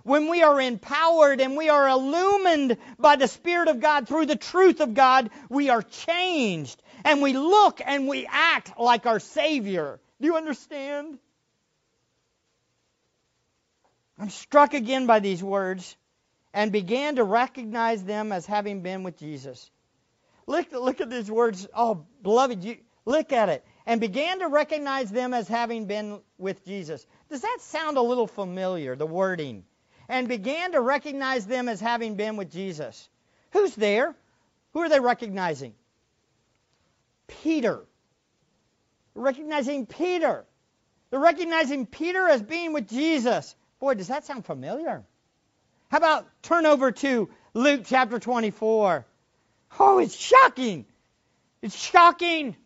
[0.08, 4.36] when we are empowered and we are illumined by the Spirit of God through the
[4.36, 10.00] truth of God, we are changed and we look and we act like our Savior.
[10.20, 11.18] Do you understand?
[14.18, 15.94] I'm struck again by these words
[16.54, 19.70] and began to recognize them as having been with Jesus.
[20.48, 21.68] Look, look at these words.
[21.72, 23.64] Oh, beloved, you, look at it.
[23.86, 27.06] And began to recognize them as having been with Jesus.
[27.30, 29.64] Does that sound a little familiar, the wording?
[30.08, 33.08] and began to recognize them as having been with Jesus.
[33.52, 34.14] Who's there?
[34.72, 35.74] Who are they recognizing?
[37.26, 37.84] Peter.
[39.14, 40.46] Recognizing Peter.
[41.10, 43.54] They're recognizing Peter as being with Jesus.
[43.80, 45.04] Boy, does that sound familiar?
[45.90, 49.06] How about turn over to Luke chapter 24?
[49.78, 50.86] Oh, it's shocking.
[51.62, 52.56] It's shocking.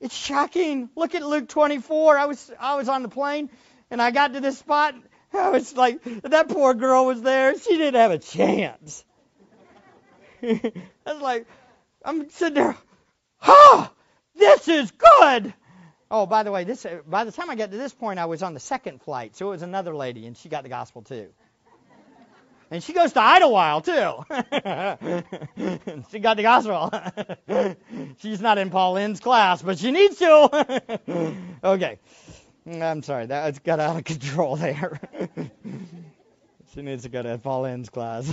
[0.00, 0.90] It's shocking.
[0.96, 2.18] Look at Luke 24.
[2.18, 3.50] I was I was on the plane
[3.90, 4.94] and I got to this spot.
[5.32, 7.58] I was like, that poor girl was there.
[7.58, 9.04] She didn't have a chance.
[10.42, 10.72] I
[11.06, 11.46] was like,
[12.04, 12.76] I'm sitting there,
[13.42, 13.90] ah,
[14.36, 15.54] this is good.
[16.10, 18.42] Oh, by the way, this by the time I got to this point, I was
[18.42, 21.30] on the second flight, so it was another lady, and she got the gospel too.
[22.74, 23.92] And she goes to Idlewild too.
[26.10, 26.90] she got the gospel.
[28.18, 31.36] She's not in Pauline's class, but she needs to.
[31.64, 32.00] okay.
[32.66, 34.98] I'm sorry, that got out of control there.
[36.74, 38.28] she needs to go to Pauline's class.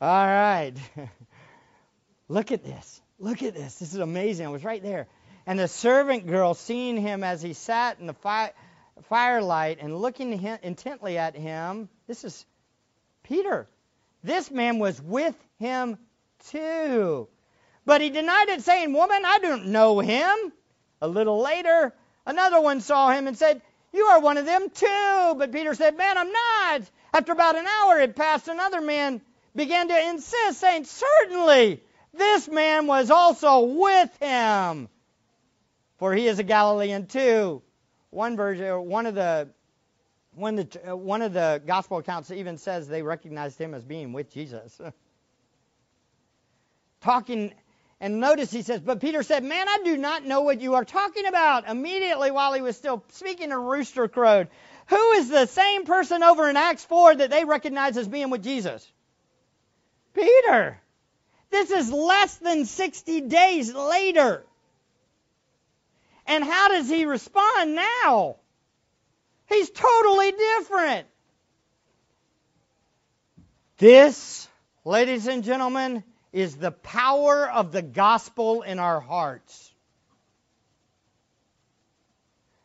[0.00, 0.74] All right.
[2.28, 3.00] Look at this.
[3.20, 3.76] Look at this.
[3.76, 4.46] This is amazing.
[4.46, 5.06] I was right there.
[5.46, 8.52] And the servant girl, seeing him as he sat in the fi-
[9.04, 10.32] firelight and looking
[10.64, 12.44] intently at him, this is
[13.28, 13.68] Peter.
[14.22, 15.98] This man was with him
[16.50, 17.28] too.
[17.84, 20.52] But he denied it, saying, Woman, I don't know him.
[21.00, 21.92] A little later,
[22.26, 23.62] Another one saw him and said,
[23.92, 25.34] You are one of them too.
[25.38, 26.82] But Peter said, Man, I'm not.
[27.14, 29.20] After about an hour had passed, another man
[29.54, 31.80] began to insist, saying, Certainly,
[32.12, 34.88] this man was also with him.
[35.98, 37.62] For he is a Galilean too.
[38.10, 39.48] One version, one of the
[40.36, 44.12] one, the, uh, one of the gospel accounts even says they recognized him as being
[44.12, 44.80] with Jesus.
[47.00, 47.52] Talking
[47.98, 50.84] and notice he says, But Peter said, Man, I do not know what you are
[50.84, 51.66] talking about.
[51.66, 54.48] Immediately while he was still speaking, a rooster crowed.
[54.88, 58.44] Who is the same person over in Acts 4 that they recognize as being with
[58.44, 58.86] Jesus?
[60.14, 60.80] Peter.
[61.50, 64.44] This is less than 60 days later.
[66.26, 68.36] And how does he respond now?
[69.48, 71.06] He's totally different.
[73.78, 74.48] This,
[74.84, 79.72] ladies and gentlemen, is the power of the gospel in our hearts.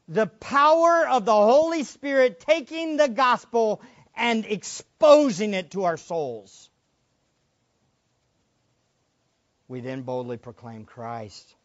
[0.08, 3.82] The power of the Holy Spirit taking the gospel
[4.15, 6.70] and exposing it to our souls.
[9.68, 11.56] We then boldly proclaim Christ.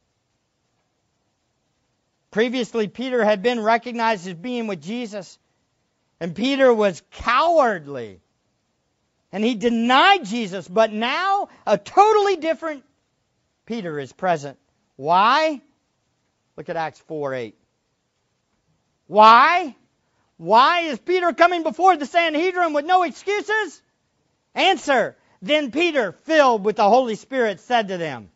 [2.36, 5.38] Previously, Peter had been recognized as being with Jesus,
[6.20, 8.20] and Peter was cowardly
[9.32, 12.84] and he denied Jesus, but now a totally different
[13.64, 14.58] Peter is present.
[14.96, 15.62] Why?
[16.58, 17.54] Look at Acts 4 8.
[19.06, 19.74] Why?
[20.36, 23.80] Why is Peter coming before the Sanhedrin with no excuses?
[24.54, 25.16] Answer.
[25.40, 28.28] Then Peter, filled with the Holy Spirit, said to them,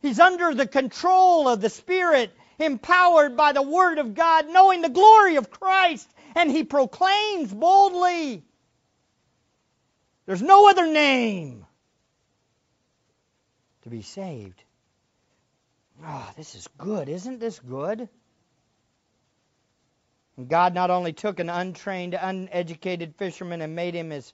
[0.00, 4.88] He's under the control of the Spirit, empowered by the Word of God, knowing the
[4.88, 8.44] glory of Christ, and he proclaims boldly,
[10.26, 11.66] There's no other name
[13.82, 14.62] to be saved.
[16.04, 17.08] Oh, this is good.
[17.08, 18.08] Isn't this good?
[20.36, 24.32] And God not only took an untrained, uneducated fisherman and made him his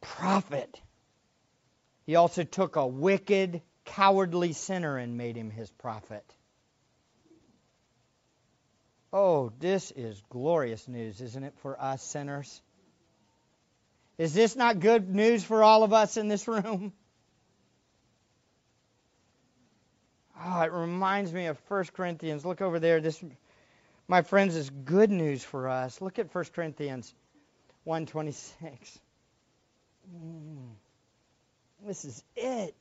[0.00, 0.80] prophet,
[2.06, 6.24] he also took a wicked, cowardly sinner and made him his prophet.
[9.12, 12.62] Oh, this is glorious news, isn't it, for us sinners?
[14.18, 16.92] Is this not good news for all of us in this room?
[20.40, 22.44] Oh, it reminds me of 1 Corinthians.
[22.44, 23.00] Look over there.
[23.00, 23.22] This,
[24.06, 26.00] my friends, is good news for us.
[26.00, 27.12] Look at 1 Corinthians
[27.86, 28.52] 1.26.
[30.14, 30.68] Mm,
[31.84, 32.76] this is it.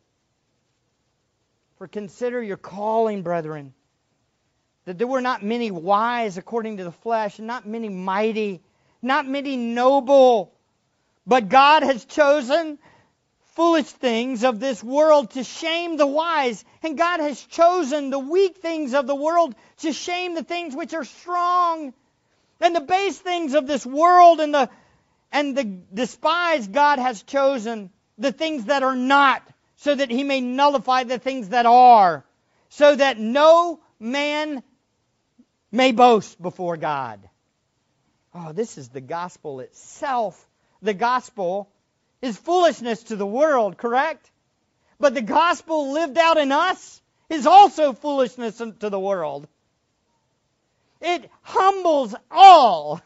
[1.77, 3.73] For consider your calling, brethren
[4.89, 8.59] that there were not many wise according to the flesh, and not many mighty,
[9.03, 10.51] not many noble,
[11.27, 12.79] but God has chosen
[13.53, 18.57] foolish things of this world to shame the wise, and God has chosen the weak
[18.63, 21.93] things of the world to shame the things which are strong,
[22.59, 24.71] and the base things of this world and the
[25.31, 29.43] and the despised God has chosen the things that are not,
[29.75, 32.25] so that he may nullify the things that are,
[32.69, 34.63] so that no man
[35.71, 37.19] may boast before God.
[38.33, 40.47] Oh, this is the gospel itself.
[40.81, 41.69] The gospel
[42.21, 44.29] is foolishness to the world, correct?
[44.99, 49.47] But the gospel lived out in us is also foolishness to the world.
[51.01, 53.01] It humbles all.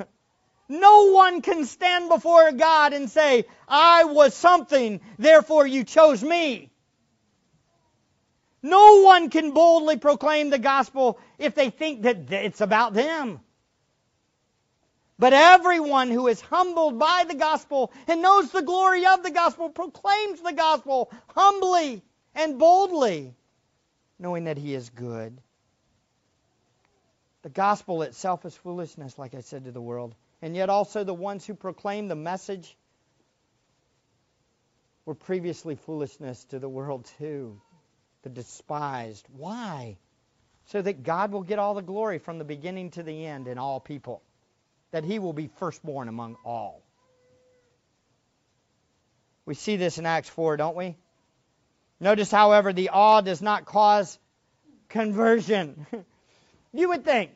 [0.68, 6.72] No one can stand before God and say, I was something, therefore you chose me.
[8.64, 13.42] No one can boldly proclaim the gospel if they think that it's about them.
[15.20, 19.70] But everyone who is humbled by the gospel and knows the glory of the gospel
[19.70, 22.02] proclaims the gospel humbly
[22.34, 23.36] and boldly,
[24.18, 25.38] knowing that he is good.
[27.42, 30.16] The gospel itself is foolishness, like I said to the world.
[30.42, 32.78] And yet also the ones who proclaim the message
[35.06, 37.60] were previously foolishness to the world too
[38.24, 39.26] the despised.
[39.36, 39.98] Why?
[40.66, 43.58] So that God will get all the glory from the beginning to the end in
[43.58, 44.22] all people.
[44.92, 46.82] That he will be firstborn among all.
[49.46, 50.96] We see this in Acts 4, don't we?
[52.00, 54.18] Notice, however, the awe does not cause
[54.90, 55.86] conversion.
[56.74, 57.32] you would think.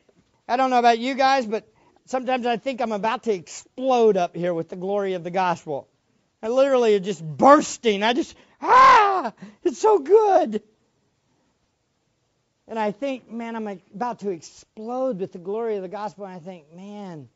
[0.48, 1.68] I don't know about you guys, but
[2.06, 5.88] sometimes I think I'm about to explode up here with the glory of the gospel.
[6.42, 8.04] I literally am just bursting.
[8.04, 9.34] I just, ah,
[9.64, 10.62] it's so good.
[12.68, 16.26] And I think, man, I'm about to explode with the glory of the gospel.
[16.26, 17.30] And I think, man,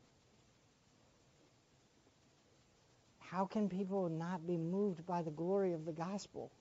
[3.18, 6.52] how can people not be moved by the glory of the gospel?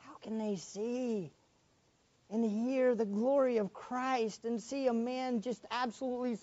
[0.00, 1.32] How can they see
[2.28, 6.36] and hear the glory of Christ and see a man just absolutely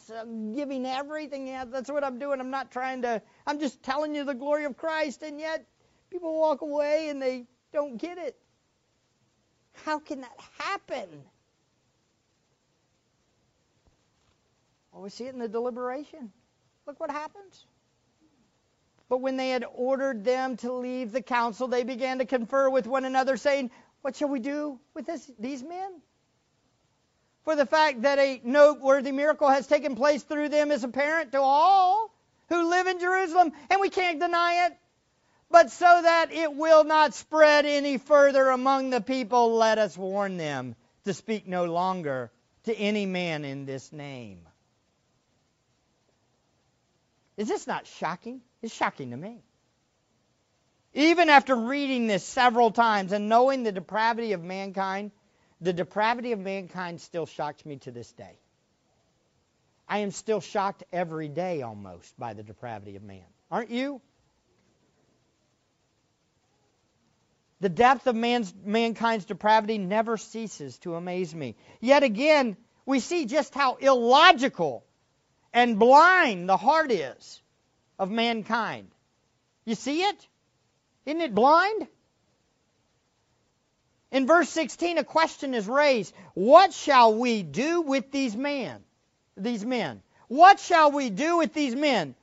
[0.56, 1.46] giving everything?
[1.46, 2.40] Yeah, that's what I'm doing.
[2.40, 5.68] I'm not trying to, I'm just telling you the glory of Christ, and yet
[6.10, 8.36] people walk away and they don't get it.
[9.86, 11.08] How can that happen?
[14.92, 16.32] Well, we see it in the deliberation.
[16.86, 17.66] Look what happens.
[19.10, 22.86] But when they had ordered them to leave the council, they began to confer with
[22.86, 26.02] one another, saying, What shall we do with this, these men?
[27.44, 31.42] For the fact that a noteworthy miracle has taken place through them is apparent to
[31.42, 32.14] all
[32.50, 34.78] who live in Jerusalem, and we can't deny it.
[35.52, 40.38] But so that it will not spread any further among the people, let us warn
[40.38, 40.76] them
[41.06, 42.32] to speak no longer
[42.66, 44.42] to any man in this name.
[47.36, 48.42] Is this not shocking?
[48.62, 49.42] It's shocking to me.
[50.94, 55.12] Even after reading this several times and knowing the depravity of mankind,
[55.62, 58.38] the depravity of mankind still shocks me to this day.
[59.88, 63.24] I am still shocked every day almost by the depravity of man.
[63.50, 64.02] Aren't you?
[67.62, 71.56] The depth of man's, mankind's depravity never ceases to amaze me.
[71.82, 72.56] Yet again,
[72.86, 74.86] we see just how illogical
[75.54, 77.42] and blind the heart is
[77.98, 78.90] of mankind.
[79.66, 80.28] You see it?
[81.06, 81.88] Isn't it blind?
[84.12, 86.14] In verse 16, a question is raised.
[86.34, 88.84] What shall we do with these men?
[89.38, 90.02] These men.
[90.28, 92.16] What shall we do with these men?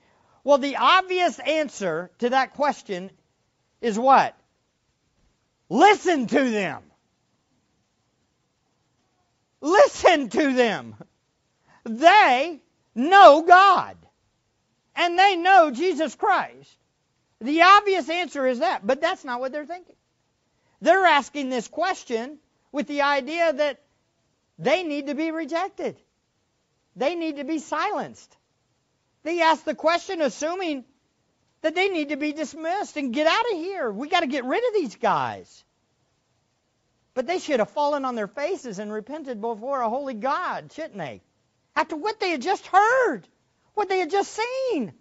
[0.42, 3.10] Well, the obvious answer to that question
[3.80, 4.36] is what?
[5.68, 6.82] Listen to them.
[9.60, 10.94] Listen to them.
[11.84, 12.60] They
[12.94, 13.96] know God.
[14.96, 16.74] and they know Jesus Christ?
[17.40, 19.94] The obvious answer is that, but that's not what they're thinking.
[20.80, 22.38] They're asking this question
[22.72, 23.80] with the idea that
[24.58, 25.96] they need to be rejected.
[26.96, 28.34] They need to be silenced.
[29.22, 30.84] They ask the question assuming
[31.66, 33.90] that they need to be dismissed and get out of here.
[33.90, 35.64] We got to get rid of these guys.
[37.12, 40.96] But they should have fallen on their faces and repented before a holy God, shouldn't
[40.96, 41.22] they?
[41.74, 43.22] After what they had just heard,
[43.74, 44.92] what they had just seen.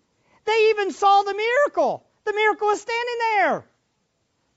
[0.46, 2.04] They even saw the miracle.
[2.24, 3.66] The miracle was standing there.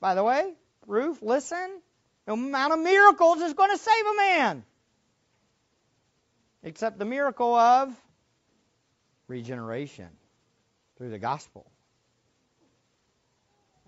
[0.01, 0.55] By the way,
[0.87, 1.83] Ruth, listen.
[2.27, 4.65] No amount of miracles is going to save a man.
[6.63, 7.95] Except the miracle of
[9.27, 10.09] regeneration
[10.97, 11.71] through the gospel.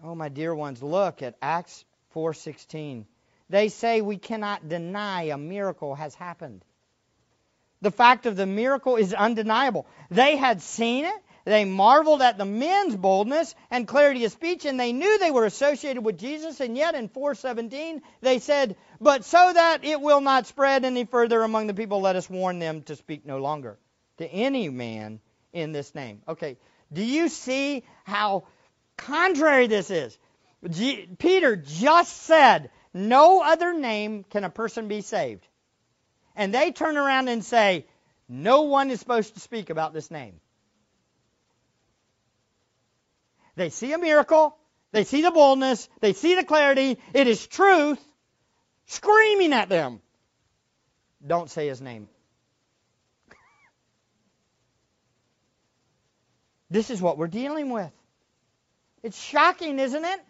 [0.02, 1.84] Oh my dear ones, look at Acts
[2.14, 3.04] 4:16.
[3.50, 6.64] They say we cannot deny a miracle has happened.
[7.82, 9.86] The fact of the miracle is undeniable.
[10.10, 11.22] They had seen it.
[11.44, 15.46] They marveled at the men's boldness and clarity of speech, and they knew they were
[15.46, 16.60] associated with Jesus.
[16.60, 21.42] And yet, in 417, they said, But so that it will not spread any further
[21.42, 23.78] among the people, let us warn them to speak no longer
[24.18, 25.20] to any man
[25.52, 26.22] in this name.
[26.28, 26.58] Okay,
[26.92, 28.44] do you see how
[29.00, 30.16] contrary this is?
[30.68, 35.46] G- Peter just said, No other name can a person be saved.
[36.36, 37.86] And they turn around and say,
[38.28, 40.40] No one is supposed to speak about this name.
[43.56, 44.56] They see a miracle.
[44.92, 45.88] They see the boldness.
[46.00, 46.98] They see the clarity.
[47.14, 48.00] It is truth
[48.86, 50.00] screaming at them.
[51.26, 52.08] Don't say his name.
[56.70, 57.92] this is what we're dealing with.
[59.02, 60.20] It's shocking, isn't it?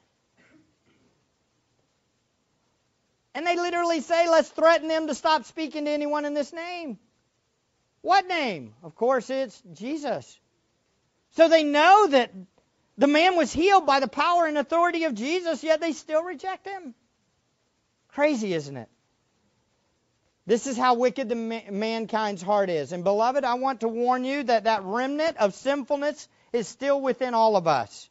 [3.34, 6.98] And they literally say, let's threaten them to stop speaking to anyone in this name.
[8.02, 8.74] What name?
[8.82, 10.38] Of course, it's Jesus.
[11.32, 12.32] So they know that
[12.98, 16.66] the man was healed by the power and authority of Jesus, yet they still reject
[16.66, 16.94] him.
[18.08, 18.88] Crazy, isn't it?
[20.46, 22.92] This is how wicked the ma- mankind's heart is.
[22.92, 27.32] And beloved, I want to warn you that that remnant of sinfulness is still within
[27.32, 28.09] all of us.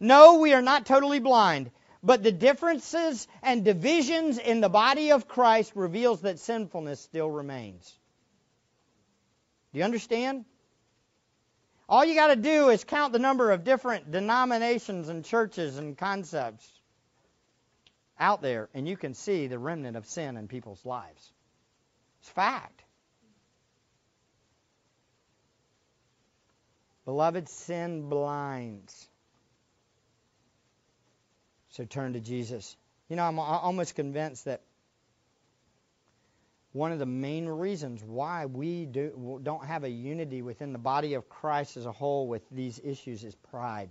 [0.00, 1.70] No, we are not totally blind,
[2.02, 7.98] but the differences and divisions in the body of Christ reveals that sinfulness still remains.
[9.72, 10.44] Do you understand?
[11.88, 15.96] All you got to do is count the number of different denominations and churches and
[15.96, 16.70] concepts
[18.18, 21.32] out there, and you can see the remnant of sin in people's lives.
[22.20, 22.82] It's fact.
[27.04, 29.08] Beloved, sin blinds.
[31.74, 32.76] So turn to Jesus.
[33.08, 34.60] You know, I'm almost convinced that
[36.70, 41.14] one of the main reasons why we do, don't have a unity within the body
[41.14, 43.90] of Christ as a whole with these issues is pride.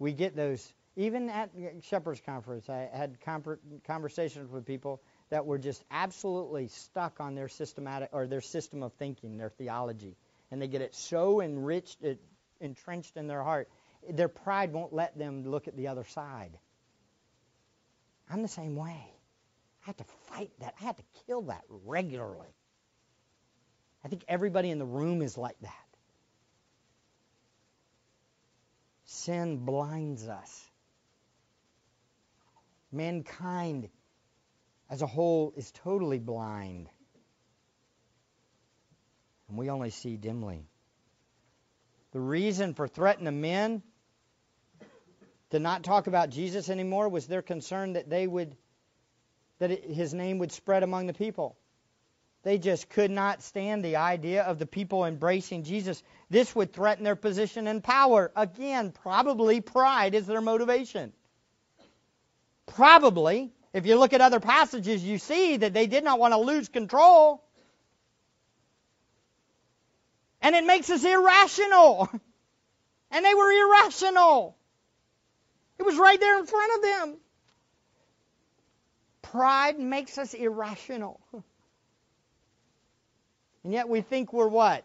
[0.00, 1.50] We get those, even at
[1.82, 3.18] Shepherd's Conference, I had
[3.86, 5.00] conversations with people
[5.30, 10.16] that were just absolutely stuck on their systematic or their system of thinking, their theology,
[10.50, 12.18] and they get it so enriched, it,
[12.60, 13.68] entrenched in their heart,
[14.08, 16.58] their pride won't let them look at the other side.
[18.30, 19.14] I'm the same way.
[19.82, 20.74] I had to fight that.
[20.80, 22.54] I had to kill that regularly.
[24.04, 25.72] I think everybody in the room is like that.
[29.04, 30.70] Sin blinds us.
[32.92, 33.88] Mankind
[34.90, 36.88] as a whole is totally blind.
[39.48, 40.66] And we only see dimly.
[42.12, 43.82] The reason for threatening the men
[45.50, 48.56] to not talk about Jesus anymore was their concern that they would
[49.58, 51.56] that his name would spread among the people.
[52.44, 56.02] They just could not stand the idea of the people embracing Jesus.
[56.30, 58.30] This would threaten their position and power.
[58.36, 61.12] Again, probably pride is their motivation.
[62.66, 66.38] Probably, if you look at other passages, you see that they did not want to
[66.38, 67.42] lose control.
[70.40, 72.08] And it makes us irrational.
[73.10, 74.54] And they were irrational.
[75.78, 77.16] It was right there in front of them.
[79.22, 81.18] Pride makes us irrational.
[83.64, 84.84] And yet we think we're what?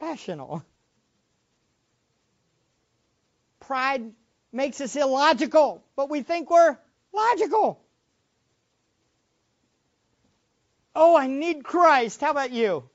[0.00, 0.64] Rational.
[3.60, 4.12] Pride
[4.52, 6.76] makes us illogical, but we think we're
[7.12, 7.80] logical.
[10.94, 12.20] Oh, I need Christ.
[12.20, 12.88] How about you?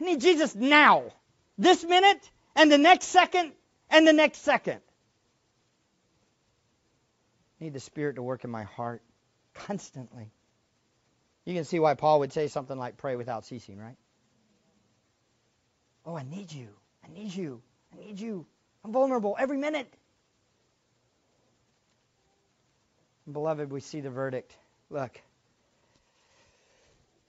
[0.00, 1.04] I need Jesus now.
[1.56, 3.52] This minute, and the next second,
[3.90, 4.80] and the next second
[7.60, 9.02] I need the Spirit to work in my heart
[9.54, 10.30] constantly.
[11.44, 13.96] You can see why Paul would say something like pray without ceasing, right?
[16.04, 16.68] Oh, I need you.
[17.04, 17.62] I need you.
[17.92, 18.46] I need you.
[18.84, 19.92] I'm vulnerable every minute.
[23.30, 24.54] Beloved, we see the verdict.
[24.90, 25.18] Look.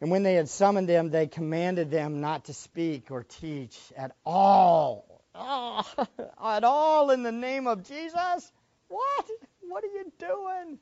[0.02, 4.12] And when they had summoned them, they commanded them not to speak or teach at
[4.26, 5.22] all.
[5.34, 5.84] Oh,
[6.43, 8.52] at all in the name of Jesus?
[8.88, 9.30] What?
[9.62, 10.80] What are you doing?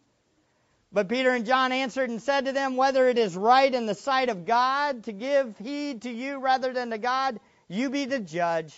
[0.92, 3.96] But Peter and John answered and said to them, Whether it is right in the
[3.96, 8.20] sight of God to give heed to you rather than to God, you be the
[8.20, 8.76] judge.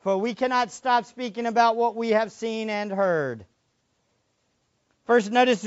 [0.00, 3.44] For we cannot stop speaking about what we have seen and heard.
[5.04, 5.66] First, notice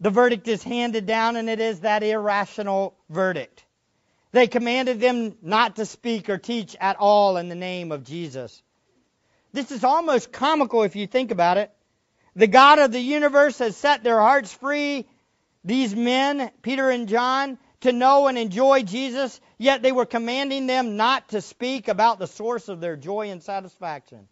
[0.00, 3.64] the verdict is handed down, and it is that irrational verdict.
[4.32, 8.62] They commanded them not to speak or teach at all in the name of Jesus.
[9.52, 11.70] This is almost comical if you think about it.
[12.34, 15.06] The God of the universe has set their hearts free,
[15.64, 20.96] these men, Peter and John, to know and enjoy Jesus, yet they were commanding them
[20.96, 24.28] not to speak about the source of their joy and satisfaction.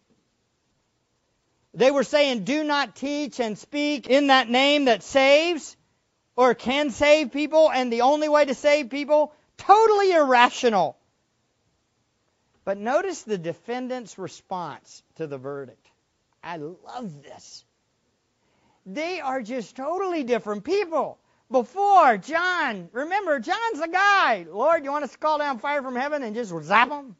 [1.75, 5.75] They were saying, do not teach and speak in that name that saves
[6.37, 10.97] or can save people, and the only way to save people, totally irrational.
[12.63, 15.85] But notice the defendant's response to the verdict.
[16.43, 17.63] I love this.
[18.85, 21.17] They are just totally different people.
[21.51, 24.45] Before, John, remember, John's the guy.
[24.49, 27.15] Lord, you want us to call down fire from heaven and just zap them?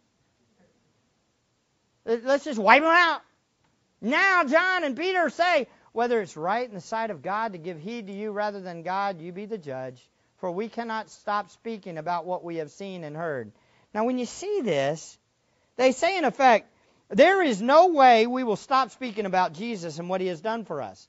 [2.05, 3.21] Let's just wipe them out.
[4.01, 7.79] Now, John and Peter say, whether it's right in the sight of God to give
[7.79, 10.01] heed to you rather than God, you be the judge.
[10.37, 13.51] For we cannot stop speaking about what we have seen and heard.
[13.93, 15.17] Now, when you see this,
[15.77, 16.69] they say, in effect,
[17.09, 20.65] there is no way we will stop speaking about Jesus and what he has done
[20.65, 21.07] for us.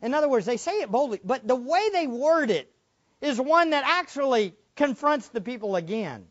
[0.00, 2.72] In other words, they say it boldly, but the way they word it
[3.20, 6.26] is one that actually confronts the people again.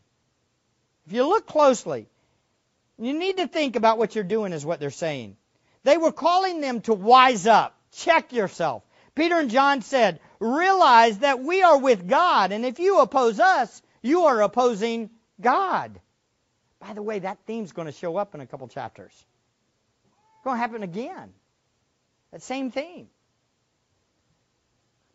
[1.06, 2.06] If you look closely,
[2.98, 5.36] you need to think about what you're doing, is what they're saying.
[5.84, 8.82] They were calling them to wise up, check yourself.
[9.14, 13.82] Peter and John said, realize that we are with God, and if you oppose us,
[14.00, 15.10] you are opposing
[15.40, 16.00] God.
[16.80, 19.12] By the way, that theme's going to show up in a couple chapters.
[19.12, 21.32] It's going to happen again.
[22.32, 23.08] That same theme.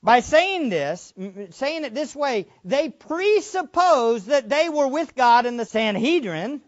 [0.03, 1.13] By saying this,
[1.49, 6.61] saying it this way, they presuppose that they were with God in the Sanhedrin.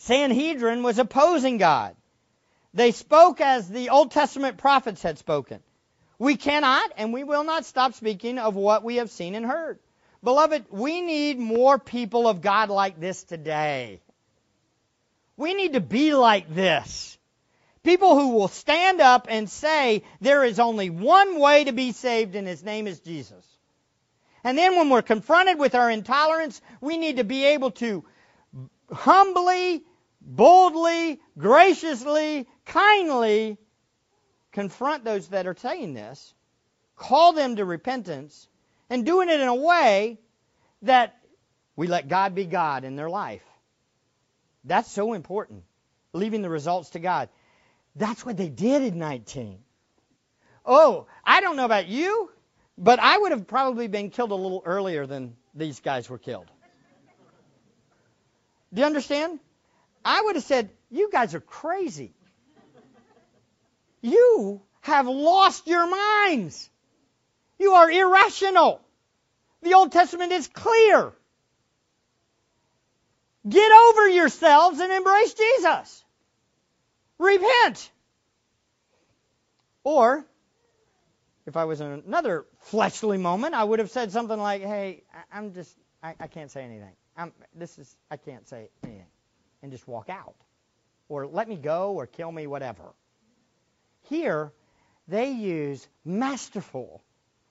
[0.00, 1.94] Sanhedrin was opposing God.
[2.72, 5.60] They spoke as the Old Testament prophets had spoken.
[6.18, 9.78] We cannot and we will not stop speaking of what we have seen and heard.
[10.22, 14.00] Beloved, we need more people of God like this today.
[15.36, 17.18] We need to be like this.
[17.82, 22.36] People who will stand up and say there is only one way to be saved
[22.36, 23.44] and his name is Jesus.
[24.44, 28.04] And then when we're confronted with our intolerance, we need to be able to
[28.92, 29.84] humbly,
[30.20, 33.58] boldly, graciously, kindly
[34.52, 36.34] confront those that are saying this,
[36.96, 38.48] call them to repentance,
[38.88, 40.18] and doing it in a way
[40.82, 41.16] that
[41.76, 43.44] we let God be God in their life.
[44.64, 45.64] That's so important.
[46.12, 47.28] Leaving the results to God.
[47.96, 49.58] That's what they did in 19.
[50.66, 52.30] Oh, I don't know about you,
[52.76, 56.50] but I would have probably been killed a little earlier than these guys were killed.
[58.72, 59.40] Do you understand?
[60.04, 62.12] I would have said, You guys are crazy.
[64.02, 66.68] You have lost your minds.
[67.58, 68.80] You are irrational.
[69.62, 71.12] The Old Testament is clear.
[73.48, 76.04] Get over yourselves and embrace Jesus.
[77.18, 77.90] Repent.
[79.84, 80.24] Or,
[81.46, 85.54] if I was in another fleshly moment, I would have said something like, "Hey, I'm
[85.54, 86.92] just, I, I can't say anything.
[87.16, 89.06] I'm, this is, I can't say anything,"
[89.62, 90.34] and just walk out,
[91.08, 92.94] or let me go, or kill me, whatever.
[94.08, 94.52] Here,
[95.08, 97.02] they use masterful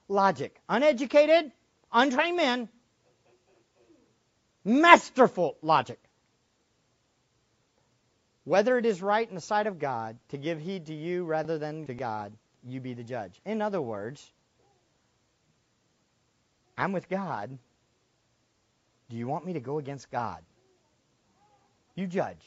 [0.07, 1.51] logic, uneducated,
[1.91, 2.69] untrained men,
[4.65, 5.99] masterful logic
[8.49, 11.59] whether it is right in the sight of God to give heed to you rather
[11.59, 12.33] than to God,
[12.65, 13.39] you be the judge.
[13.45, 14.27] In other words,
[16.75, 17.55] I'm with God.
[19.07, 20.43] Do you want me to go against God?
[21.99, 22.45] You judge.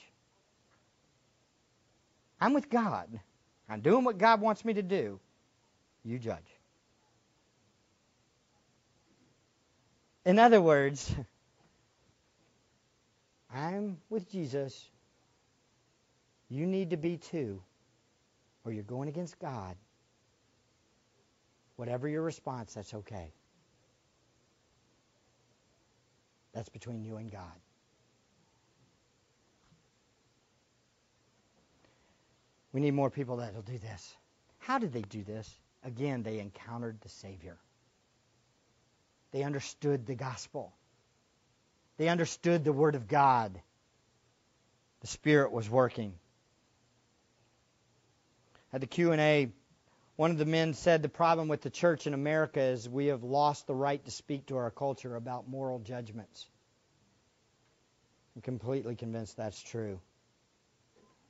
[2.41, 3.21] I'm with God.
[3.69, 5.21] I'm doing what God wants me to do.
[6.03, 6.39] You judge.
[10.25, 11.15] In other words,
[13.55, 14.89] I'm with Jesus.
[16.49, 17.61] You need to be too,
[18.65, 19.77] or you're going against God.
[21.77, 23.35] Whatever your response, that's okay.
[26.55, 27.61] That's between you and God.
[32.73, 34.17] We need more people that will do this.
[34.59, 35.49] How did they do this?
[35.85, 37.57] Again, they encountered the Savior.
[39.33, 40.73] They understood the gospel.
[41.97, 43.61] They understood the Word of God.
[45.01, 46.15] The Spirit was working.
[48.73, 49.51] At the Q&A,
[50.17, 53.23] one of the men said the problem with the church in America is we have
[53.23, 56.47] lost the right to speak to our culture about moral judgments.
[58.37, 59.99] I'm completely convinced that's true.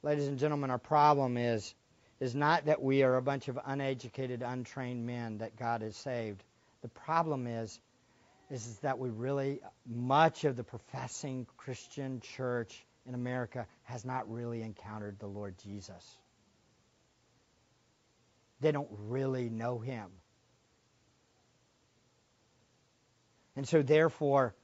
[0.05, 1.75] Ladies and gentlemen, our problem is
[2.19, 6.43] is not that we are a bunch of uneducated, untrained men that God has saved.
[6.83, 7.81] The problem is
[8.51, 14.31] is, is that we really much of the professing Christian church in America has not
[14.31, 16.19] really encountered the Lord Jesus.
[18.61, 20.09] They don't really know him.
[23.55, 24.55] And so therefore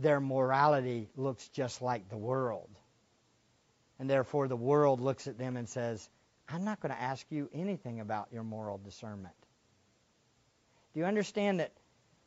[0.00, 2.70] their morality looks just like the world.
[4.00, 6.08] And therefore, the world looks at them and says,
[6.48, 9.34] I'm not going to ask you anything about your moral discernment.
[10.94, 11.72] Do you understand that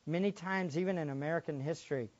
[0.05, 2.11] many times, even in American history,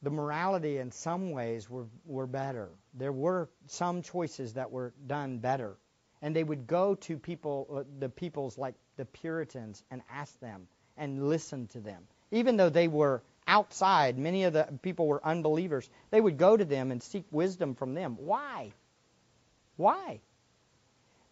[0.00, 2.68] the morality in some ways were, were better?
[2.94, 5.76] There were some choices that were done better.
[6.22, 10.68] And they would go to people, uh, the peoples like the Puritans, and ask them
[10.96, 12.04] and listen to them.
[12.30, 16.64] Even though they were outside, many of the people were unbelievers, they would go to
[16.64, 18.16] them and seek wisdom from them.
[18.20, 18.72] Why?
[19.76, 20.20] Why?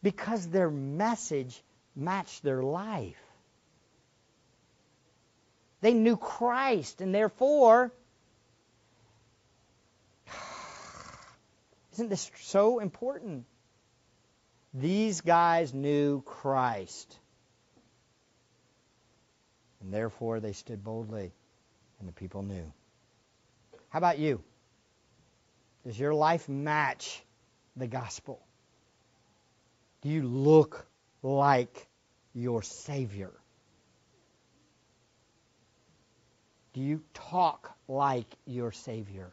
[0.02, 1.62] Because their message
[1.94, 3.16] matched their life.
[5.80, 7.92] They knew Christ, and therefore,
[11.92, 13.44] isn't this so important?
[14.74, 17.18] These guys knew Christ.
[19.80, 21.32] And therefore, they stood boldly,
[21.98, 22.72] and the people knew.
[23.88, 24.40] How about you?
[25.84, 27.22] Does your life match
[27.76, 28.40] the gospel?
[30.02, 30.86] Do you look
[31.22, 31.86] like
[32.34, 33.32] your Savior?
[36.72, 39.32] Do you talk like your Savior?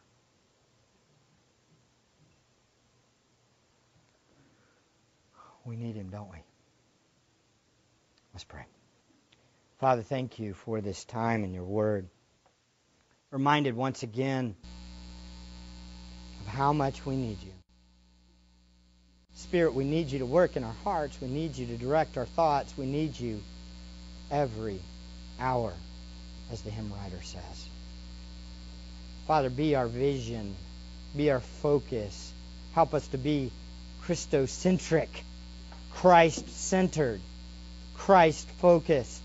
[5.66, 6.38] We need Him, don't we?
[8.34, 8.66] Let's pray.
[9.80, 12.10] Father, thank you for this time and your word.
[13.32, 14.56] Reminded once again
[16.42, 17.59] of how much we need you.
[19.40, 21.18] Spirit, we need you to work in our hearts.
[21.22, 22.78] We need you to direct our thoughts.
[22.78, 23.42] We need you
[24.30, 24.80] every
[25.40, 25.74] hour,
[26.52, 27.66] as the hymn writer says.
[29.28, 30.56] Father, be our vision,
[31.16, 32.34] be our focus.
[32.76, 33.50] Help us to be
[34.04, 35.08] Christocentric,
[35.94, 37.22] Christ centered,
[37.96, 39.22] Christ focused.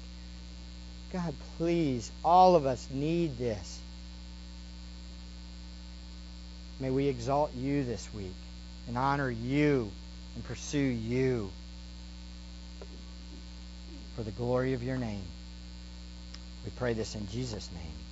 [1.12, 3.81] God, please, all of us need this.
[6.79, 8.35] May we exalt you this week
[8.87, 9.91] and honor you
[10.35, 11.51] and pursue you
[14.16, 15.24] for the glory of your name.
[16.64, 18.04] We pray this in Jesus' name.